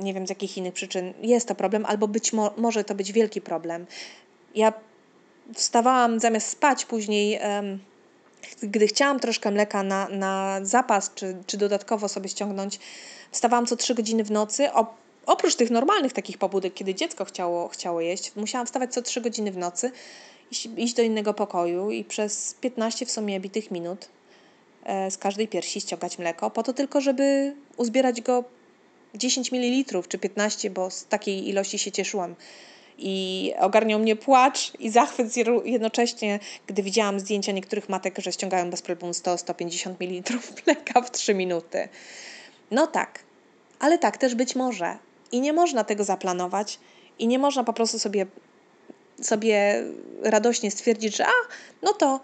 nie 0.00 0.14
wiem 0.14 0.26
z 0.26 0.30
jakich 0.30 0.56
innych 0.56 0.74
przyczyn 0.74 1.14
jest 1.22 1.48
to 1.48 1.54
problem, 1.54 1.86
albo 1.86 2.08
być 2.08 2.32
mo 2.32 2.50
może 2.56 2.84
to 2.84 2.94
być 2.94 3.12
wielki 3.12 3.40
problem. 3.40 3.86
Ja 4.54 4.72
wstawałam 5.54 6.20
zamiast 6.20 6.48
spać 6.48 6.84
później, 6.84 7.40
um, 7.42 7.78
gdy 8.62 8.86
chciałam 8.86 9.20
troszkę 9.20 9.50
mleka 9.50 9.82
na, 9.82 10.08
na 10.08 10.60
zapas, 10.62 11.14
czy, 11.14 11.36
czy 11.46 11.56
dodatkowo 11.56 12.08
sobie 12.08 12.28
ściągnąć, 12.28 12.78
wstawałam 13.30 13.66
co 13.66 13.76
trzy 13.76 13.94
godziny 13.94 14.24
w 14.24 14.30
nocy. 14.30 14.72
O, 14.72 14.94
oprócz 15.26 15.54
tych 15.54 15.70
normalnych 15.70 16.12
takich 16.12 16.38
pobudek, 16.38 16.74
kiedy 16.74 16.94
dziecko 16.94 17.24
chciało, 17.24 17.68
chciało 17.68 18.00
jeść, 18.00 18.36
musiałam 18.36 18.66
wstawać 18.66 18.94
co 18.94 19.02
trzy 19.02 19.20
godziny 19.20 19.52
w 19.52 19.58
nocy, 19.58 19.92
iść, 20.50 20.68
iść 20.76 20.94
do 20.94 21.02
innego 21.02 21.34
pokoju 21.34 21.90
i 21.90 22.04
przez 22.04 22.54
15 22.60 23.06
w 23.06 23.10
sumie 23.10 23.40
bitych 23.40 23.70
minut 23.70 24.08
e, 24.84 25.10
z 25.10 25.18
każdej 25.18 25.48
piersi 25.48 25.80
ściągać 25.80 26.18
mleko, 26.18 26.50
po 26.50 26.62
to 26.62 26.72
tylko, 26.72 27.00
żeby 27.00 27.54
uzbierać 27.76 28.20
go 28.20 28.44
10 29.14 29.52
ml 29.52 30.02
czy 30.08 30.18
15, 30.18 30.70
bo 30.70 30.90
z 30.90 31.06
takiej 31.06 31.48
ilości 31.48 31.78
się 31.78 31.92
cieszyłam. 31.92 32.34
I 32.98 33.52
ogarniał 33.58 33.98
mnie 33.98 34.16
płacz 34.16 34.72
i 34.78 34.90
zachwyt 34.90 35.36
jednocześnie, 35.64 36.38
gdy 36.66 36.82
widziałam 36.82 37.20
zdjęcia 37.20 37.52
niektórych 37.52 37.88
matek, 37.88 38.18
że 38.18 38.32
ściągają 38.32 38.70
bez 38.70 38.82
problemu 38.82 39.12
100-150 39.12 39.94
ml 40.00 40.38
mleka 40.66 41.02
w 41.02 41.10
3 41.10 41.34
minuty. 41.34 41.88
No 42.70 42.86
tak, 42.86 43.24
ale 43.78 43.98
tak 43.98 44.18
też 44.18 44.34
być 44.34 44.56
może. 44.56 44.98
I 45.32 45.40
nie 45.40 45.52
można 45.52 45.84
tego 45.84 46.04
zaplanować, 46.04 46.78
i 47.18 47.26
nie 47.26 47.38
można 47.38 47.64
po 47.64 47.72
prostu 47.72 47.98
sobie, 47.98 48.26
sobie 49.22 49.84
radośnie 50.22 50.70
stwierdzić, 50.70 51.16
że 51.16 51.26
a, 51.26 51.32
no 51.82 51.92
to 51.92 52.20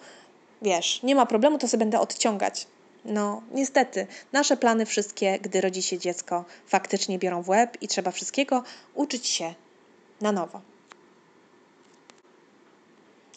wiesz, 0.62 1.02
nie 1.02 1.14
ma 1.14 1.26
problemu, 1.26 1.58
to 1.58 1.68
sobie 1.68 1.78
będę 1.78 2.00
odciągać. 2.00 2.66
No, 3.06 3.42
niestety, 3.52 4.06
nasze 4.32 4.56
plany 4.56 4.86
wszystkie, 4.86 5.38
gdy 5.38 5.60
rodzi 5.60 5.82
się 5.82 5.98
dziecko, 5.98 6.44
faktycznie 6.66 7.18
biorą 7.18 7.42
w 7.42 7.48
łeb 7.48 7.76
i 7.82 7.88
trzeba 7.88 8.10
wszystkiego 8.10 8.62
uczyć 8.94 9.26
się 9.26 9.54
na 10.20 10.32
nowo. 10.32 10.60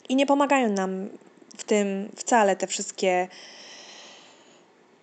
I 0.10 0.15
nie 0.15 0.25
pomagają 0.25 0.69
nam 0.69 1.10
w 1.58 1.63
tym 1.63 2.10
wcale 2.15 2.55
te 2.55 2.67
wszystkie 2.67 3.27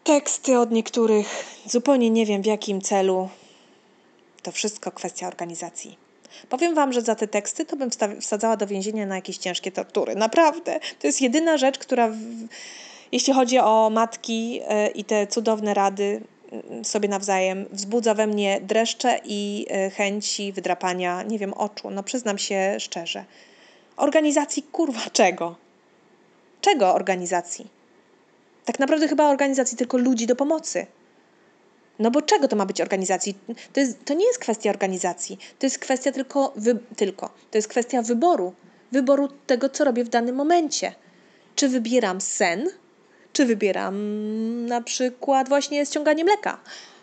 teksty 0.05 0.59
od 0.59 0.71
niektórych, 0.71 1.27
zupełnie 1.67 2.11
nie 2.11 2.27
wiem 2.27 2.43
w 2.43 2.47
jakim 2.47 2.83
celu. 2.83 3.29
To 4.43 4.53
wszystko 4.53 4.93
kwestia 4.93 5.27
organizacji. 5.27 5.99
Powiem 6.49 6.75
Wam, 6.75 6.93
że 6.93 7.03
za 7.03 7.15
te 7.15 7.29
teksty 7.29 7.65
to 7.65 7.77
bym 7.77 7.91
wsadzała 8.21 8.57
do 8.57 8.67
więzienia 8.67 9.07
na 9.07 9.17
jakieś 9.17 9.39
ciężkie 9.39 9.73
tortury. 9.73 10.15
Naprawdę. 10.15 10.81
To 10.99 11.07
jest 11.07 11.21
jedyna 11.21 11.59
rzecz, 11.59 11.79
która. 11.79 12.09
W 12.09 12.17
jeśli 13.13 13.33
chodzi 13.33 13.59
o 13.59 13.91
matki 13.91 14.61
e, 14.69 14.89
i 14.89 15.05
te 15.05 15.27
cudowne 15.27 15.75
rady, 15.75 16.23
sobie 16.83 17.09
nawzajem 17.09 17.67
wzbudza 17.71 18.15
we 18.15 18.27
mnie 18.27 18.61
dreszcze 18.61 19.21
i 19.25 19.67
y, 19.87 19.91
chęci 19.91 20.53
wydrapania, 20.53 21.23
nie 21.23 21.39
wiem, 21.39 21.55
oczu. 21.55 21.91
No 21.91 22.03
przyznam 22.03 22.39
się 22.39 22.77
szczerze. 22.81 23.25
Organizacji 23.97 24.63
kurwa 24.63 25.01
czego? 25.13 25.57
Czego 26.61 26.95
organizacji? 26.95 27.67
Tak 28.65 28.79
naprawdę 28.79 29.09
chyba 29.09 29.31
organizacji 29.31 29.79
tylko 29.79 29.99
ludzi 29.99 30.27
do 30.27 30.37
pomocy. 30.37 30.87
No 31.99 32.11
bo 32.11 32.23
czego 32.23 32.49
to 32.49 32.57
ma 32.57 32.67
być 32.67 32.81
organizacji? 32.81 33.35
To, 33.73 33.81
jest, 33.81 34.05
to 34.05 34.15
nie 34.15 34.27
jest 34.27 34.39
kwestia 34.39 34.71
organizacji, 34.71 35.39
to 35.59 35.67
jest 35.67 35.79
kwestia 35.79 36.13
tylko, 36.13 36.53
wy, 36.57 36.79
tylko, 36.97 37.31
to 37.51 37.59
jest 37.59 37.69
kwestia 37.69 38.03
wyboru. 38.03 38.53
Wyboru 38.93 39.29
tego, 39.47 39.69
co 39.69 39.85
robię 39.85 40.05
w 40.05 40.09
danym 40.09 40.37
momencie. 40.37 40.95
Czy 41.55 41.69
wybieram 41.69 42.21
sen, 42.21 42.71
czy 43.37 43.47
wybieram 43.47 43.97
na 44.67 44.81
przykład 44.81 45.49
właśnie 45.49 45.87
ściąganie 45.87 46.25
mleka, 46.25 46.59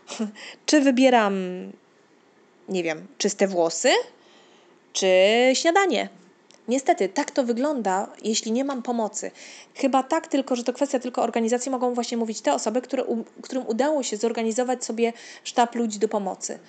czy 0.65 0.81
wybieram, 0.81 1.33
nie 2.69 2.83
wiem, 2.83 3.07
czyste 3.17 3.47
włosy, 3.47 3.89
czy 4.93 5.07
śniadanie. 5.53 6.09
Niestety, 6.67 7.09
tak 7.09 7.31
to 7.31 7.43
wygląda, 7.43 8.07
jeśli 8.23 8.51
nie 8.51 8.63
mam 8.63 8.83
pomocy. 8.83 9.31
Chyba 9.75 10.03
tak 10.03 10.27
tylko, 10.27 10.55
że 10.55 10.63
to 10.63 10.73
kwestia 10.73 10.99
tylko 10.99 11.21
organizacji, 11.21 11.71
mogą 11.71 11.93
właśnie 11.93 12.17
mówić 12.17 12.41
te 12.41 12.53
osoby, 12.53 12.81
które, 12.81 13.03
którym 13.41 13.67
udało 13.67 14.03
się 14.03 14.17
zorganizować 14.17 14.85
sobie 14.85 15.13
sztab 15.43 15.75
ludzi 15.75 15.99
do 15.99 16.07
pomocy, 16.07 16.59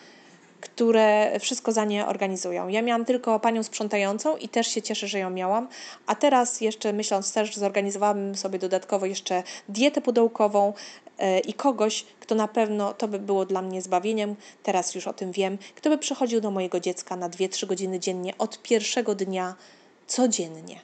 które 0.64 1.38
wszystko 1.40 1.72
za 1.72 1.84
nie 1.84 2.06
organizują. 2.06 2.68
Ja 2.68 2.82
miałam 2.82 3.04
tylko 3.04 3.40
panią 3.40 3.62
sprzątającą 3.62 4.36
i 4.36 4.48
też 4.48 4.66
się 4.66 4.82
cieszę, 4.82 5.08
że 5.08 5.18
ją 5.18 5.30
miałam, 5.30 5.68
a 6.06 6.14
teraz 6.14 6.60
jeszcze 6.60 6.92
myśląc 6.92 7.32
też, 7.32 7.56
zorganizowałabym 7.56 8.34
sobie 8.34 8.58
dodatkowo 8.58 9.06
jeszcze 9.06 9.42
dietę 9.68 10.00
pudełkową, 10.00 10.72
e, 11.18 11.40
i 11.40 11.54
kogoś, 11.54 12.04
kto 12.20 12.34
na 12.34 12.48
pewno 12.48 12.92
to 12.92 13.08
by 13.08 13.18
było 13.18 13.44
dla 13.44 13.62
mnie 13.62 13.82
zbawieniem, 13.82 14.36
teraz 14.62 14.94
już 14.94 15.06
o 15.06 15.12
tym 15.12 15.32
wiem, 15.32 15.58
kto 15.74 15.90
by 15.90 15.98
przychodził 15.98 16.40
do 16.40 16.50
mojego 16.50 16.80
dziecka 16.80 17.16
na 17.16 17.28
2-3 17.28 17.66
godziny 17.66 18.00
dziennie 18.00 18.38
od 18.38 18.62
pierwszego 18.62 19.14
dnia 19.14 19.54
codziennie. 20.06 20.80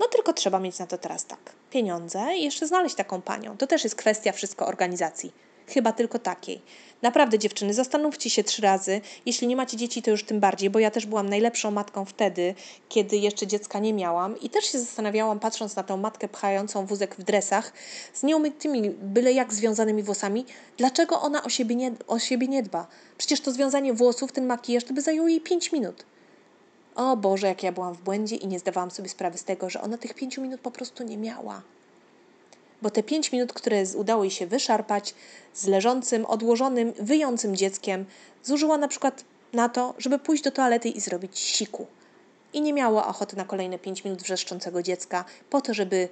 No 0.00 0.08
tylko 0.08 0.32
trzeba 0.32 0.58
mieć 0.58 0.78
na 0.78 0.86
to 0.86 0.98
teraz 0.98 1.26
tak 1.26 1.52
pieniądze 1.70 2.36
i 2.36 2.44
jeszcze 2.44 2.66
znaleźć 2.66 2.94
taką 2.94 3.22
panią. 3.22 3.56
To 3.56 3.66
też 3.66 3.84
jest 3.84 3.96
kwestia 3.96 4.32
wszystko 4.32 4.66
organizacji. 4.66 5.32
Chyba 5.66 5.92
tylko 5.92 6.18
takiej. 6.18 6.62
Naprawdę, 7.02 7.38
dziewczyny, 7.38 7.74
zastanówcie 7.74 8.30
się 8.30 8.44
trzy 8.44 8.62
razy. 8.62 9.00
Jeśli 9.26 9.46
nie 9.46 9.56
macie 9.56 9.76
dzieci, 9.76 10.02
to 10.02 10.10
już 10.10 10.24
tym 10.24 10.40
bardziej, 10.40 10.70
bo 10.70 10.78
ja 10.78 10.90
też 10.90 11.06
byłam 11.06 11.28
najlepszą 11.28 11.70
matką 11.70 12.04
wtedy, 12.04 12.54
kiedy 12.88 13.16
jeszcze 13.16 13.46
dziecka 13.46 13.78
nie 13.78 13.92
miałam 13.92 14.40
i 14.40 14.50
też 14.50 14.64
się 14.64 14.78
zastanawiałam, 14.78 15.40
patrząc 15.40 15.76
na 15.76 15.82
tą 15.82 15.96
matkę 15.96 16.28
pchającą 16.28 16.86
wózek 16.86 17.14
w 17.16 17.22
dresach, 17.22 17.72
z 18.14 18.22
nieumytymi, 18.22 18.90
byle 18.90 19.32
jak 19.32 19.54
związanymi 19.54 20.02
włosami, 20.02 20.46
dlaczego 20.76 21.20
ona 21.20 21.44
o 21.44 21.48
siebie 21.48 21.76
nie, 21.76 21.92
o 22.06 22.18
siebie 22.18 22.48
nie 22.48 22.62
dba? 22.62 22.86
Przecież 23.18 23.40
to 23.40 23.52
związanie 23.52 23.94
włosów, 23.94 24.32
ten 24.32 24.46
makijaż, 24.46 24.84
to 24.84 24.94
by 24.94 25.02
zajęło 25.02 25.28
jej 25.28 25.40
5 25.40 25.72
minut. 25.72 26.04
O 26.94 27.16
Boże, 27.16 27.46
jak 27.46 27.62
ja 27.62 27.72
byłam 27.72 27.94
w 27.94 28.02
błędzie 28.02 28.36
i 28.36 28.46
nie 28.46 28.58
zdawałam 28.58 28.90
sobie 28.90 29.08
sprawy 29.08 29.38
z 29.38 29.44
tego, 29.44 29.70
że 29.70 29.80
ona 29.80 29.98
tych 29.98 30.14
pięciu 30.14 30.42
minut 30.42 30.60
po 30.60 30.70
prostu 30.70 31.04
nie 31.04 31.16
miała. 31.16 31.62
Bo 32.82 32.90
te 32.90 33.02
pięć 33.02 33.32
minut, 33.32 33.52
które 33.52 33.84
udało 33.96 34.24
jej 34.24 34.30
się 34.30 34.46
wyszarpać 34.46 35.14
z 35.54 35.66
leżącym, 35.66 36.26
odłożonym, 36.26 36.92
wyjącym 37.00 37.56
dzieckiem, 37.56 38.04
zużyła 38.42 38.78
na 38.78 38.88
przykład 38.88 39.24
na 39.52 39.68
to, 39.68 39.94
żeby 39.98 40.18
pójść 40.18 40.42
do 40.42 40.50
toalety 40.50 40.88
i 40.88 41.00
zrobić 41.00 41.38
siku. 41.38 41.86
I 42.52 42.60
nie 42.60 42.72
miała 42.72 43.06
ochoty 43.06 43.36
na 43.36 43.44
kolejne 43.44 43.78
pięć 43.78 44.04
minut 44.04 44.22
wrzeszczącego 44.22 44.82
dziecka, 44.82 45.24
po 45.50 45.60
to, 45.60 45.74
żeby 45.74 46.08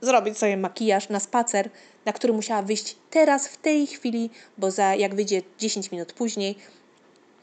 zrobić 0.00 0.38
sobie 0.38 0.56
makijaż 0.56 1.08
na 1.08 1.20
spacer, 1.20 1.70
na 2.04 2.12
który 2.12 2.32
musiała 2.32 2.62
wyjść 2.62 2.96
teraz, 3.10 3.48
w 3.48 3.56
tej 3.56 3.86
chwili, 3.86 4.30
bo 4.58 4.70
za 4.70 4.94
jak 4.94 5.14
wyjdzie 5.14 5.42
10 5.58 5.90
minut 5.90 6.12
później, 6.12 6.58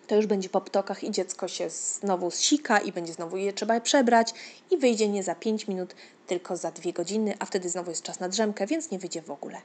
to 0.08 0.16
już 0.16 0.26
będzie 0.26 0.50
po 0.50 0.62
ptokach 0.62 1.04
i 1.04 1.12
dziecko 1.12 1.48
się 1.48 1.70
znowu 1.70 2.32
zsika 2.32 2.80
i 2.80 2.92
będzie 2.92 3.14
znowu 3.14 3.38
je 3.38 3.54
trzeba 3.54 3.80
przebrać 3.80 4.34
i 4.72 4.78
wyjdzie 4.78 5.08
nie 5.08 5.24
za 5.24 5.36
5 5.36 5.68
minut, 5.68 5.96
tylko 6.28 6.58
za 6.58 6.72
2 6.72 6.92
godziny, 6.92 7.36
a 7.40 7.46
wtedy 7.46 7.70
znowu 7.70 7.90
jest 7.90 8.04
czas 8.04 8.20
na 8.20 8.30
drzemkę, 8.30 8.68
więc 8.68 8.92
nie 8.92 9.00
wyjdzie 9.00 9.22
w 9.22 9.32
ogóle. 9.32 9.58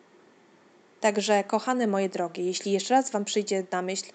Także, 1.00 1.44
kochane 1.44 1.86
moje 1.86 2.08
drogie, 2.08 2.44
jeśli 2.44 2.72
jeszcze 2.72 2.94
raz 2.94 3.10
Wam 3.10 3.24
przyjdzie 3.24 3.64
na 3.72 3.82
myśl 3.82 4.06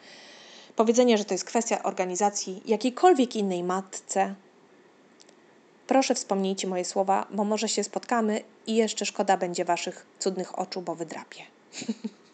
powiedzenie, 0.75 1.17
że 1.17 1.25
to 1.25 1.33
jest 1.33 1.45
kwestia 1.45 1.83
organizacji 1.83 2.61
jakiejkolwiek 2.65 3.35
innej 3.35 3.63
matce, 3.63 4.35
proszę 5.87 6.15
wspomnijcie 6.15 6.67
moje 6.67 6.85
słowa, 6.85 7.27
bo 7.31 7.43
może 7.43 7.69
się 7.69 7.83
spotkamy 7.83 8.41
i 8.67 8.75
jeszcze 8.75 9.05
szkoda 9.05 9.37
będzie 9.37 9.65
Waszych 9.65 10.05
cudnych 10.19 10.59
oczu, 10.59 10.81
bo 10.81 10.95
wydrapię. 10.95 11.41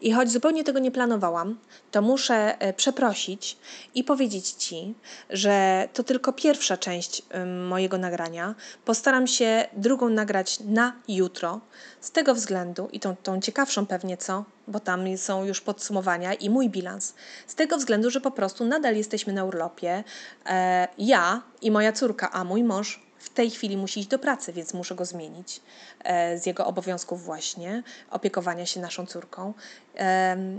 I 0.00 0.12
choć 0.12 0.30
zupełnie 0.30 0.64
tego 0.64 0.78
nie 0.78 0.90
planowałam, 0.90 1.58
to 1.90 2.02
muszę 2.02 2.60
e, 2.60 2.72
przeprosić 2.72 3.56
i 3.94 4.04
powiedzieć 4.04 4.50
Ci, 4.50 4.94
że 5.30 5.88
to 5.92 6.02
tylko 6.02 6.32
pierwsza 6.32 6.76
część 6.76 7.22
mojego 7.68 7.98
nagrania. 7.98 8.54
Postaram 8.84 9.26
się 9.26 9.66
drugą 9.72 10.08
nagrać 10.08 10.60
na 10.60 10.92
jutro, 11.08 11.60
z 12.00 12.10
tego 12.10 12.34
względu, 12.34 12.88
i 12.92 13.00
tą, 13.00 13.16
tą 13.16 13.40
ciekawszą 13.40 13.86
pewnie 13.86 14.16
co, 14.16 14.44
bo 14.68 14.80
tam 14.80 15.18
są 15.18 15.44
już 15.44 15.60
podsumowania 15.60 16.34
i 16.34 16.50
mój 16.50 16.70
bilans. 16.70 17.14
Z 17.46 17.54
tego 17.54 17.76
względu, 17.76 18.10
że 18.10 18.20
po 18.20 18.30
prostu 18.30 18.64
nadal 18.64 18.96
jesteśmy 18.96 19.32
na 19.32 19.44
urlopie. 19.44 20.04
E, 20.46 20.88
ja 20.98 21.42
i 21.62 21.70
moja 21.70 21.92
córka, 21.92 22.30
a 22.30 22.44
mój 22.44 22.64
mąż 22.64 23.07
w 23.18 23.28
tej 23.28 23.50
chwili 23.50 23.76
musi 23.76 24.00
iść 24.00 24.08
do 24.08 24.18
pracy, 24.18 24.52
więc 24.52 24.74
muszę 24.74 24.94
go 24.94 25.04
zmienić 25.04 25.60
e, 26.04 26.38
z 26.38 26.46
jego 26.46 26.66
obowiązków 26.66 27.24
właśnie 27.24 27.82
opiekowania 28.10 28.66
się 28.66 28.80
naszą 28.80 29.06
córką. 29.06 29.54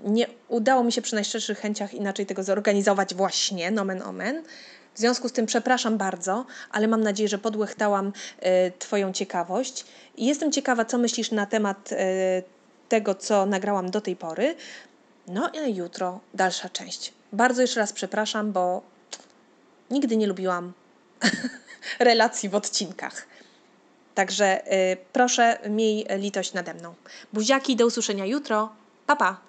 Nie 0.06 0.28
udało 0.48 0.84
mi 0.84 0.92
się 0.92 1.02
przy 1.02 1.16
najszczerszych 1.16 1.60
chęciach 1.60 1.94
inaczej 1.94 2.26
tego 2.26 2.44
zorganizować 2.44 3.16
właśnie, 3.16 3.72
nomen 3.72 4.02
omen. 4.02 4.44
W 4.94 5.00
związku 5.00 5.30
z 5.30 5.32
tym 5.32 5.46
przepraszam 5.46 5.98
bardzo, 5.98 6.46
ale 6.72 6.88
mam 6.88 7.02
nadzieję, 7.02 7.30
że 7.30 7.38
podłechtałam 7.38 8.14
e, 8.40 8.72
Twoją 8.72 9.14
ciekawość. 9.14 9.86
I 10.18 10.26
jestem 10.26 10.52
ciekawa, 10.52 10.86
co 10.86 10.98
myślisz 10.98 11.32
na 11.32 11.46
temat 11.46 11.92
e, 11.92 11.98
tego, 12.90 13.16
co 13.16 13.46
nagrałam 13.46 13.92
do 13.92 14.02
tej 14.02 14.16
pory. 14.16 14.56
No 15.28 15.50
i 15.50 15.76
jutro 15.76 16.20
dalsza 16.34 16.70
część. 16.70 17.14
Bardzo 17.34 17.62
jeszcze 17.62 17.80
raz 17.80 17.94
przepraszam, 17.94 18.52
bo 18.52 18.82
nigdy 19.92 20.18
nie 20.18 20.28
lubiłam 20.28 20.74
relacji 22.00 22.50
w 22.50 22.56
odcinkach. 22.56 23.28
Także 24.16 24.74
y, 24.74 24.98
proszę, 25.14 25.58
miej 25.70 26.06
litość 26.10 26.54
nade 26.54 26.74
mną. 26.74 26.94
Buziaki, 27.34 27.76
do 27.76 27.86
usłyszenia 27.86 28.26
jutro. 28.26 28.70
Pa, 29.06 29.16
pa! 29.16 29.49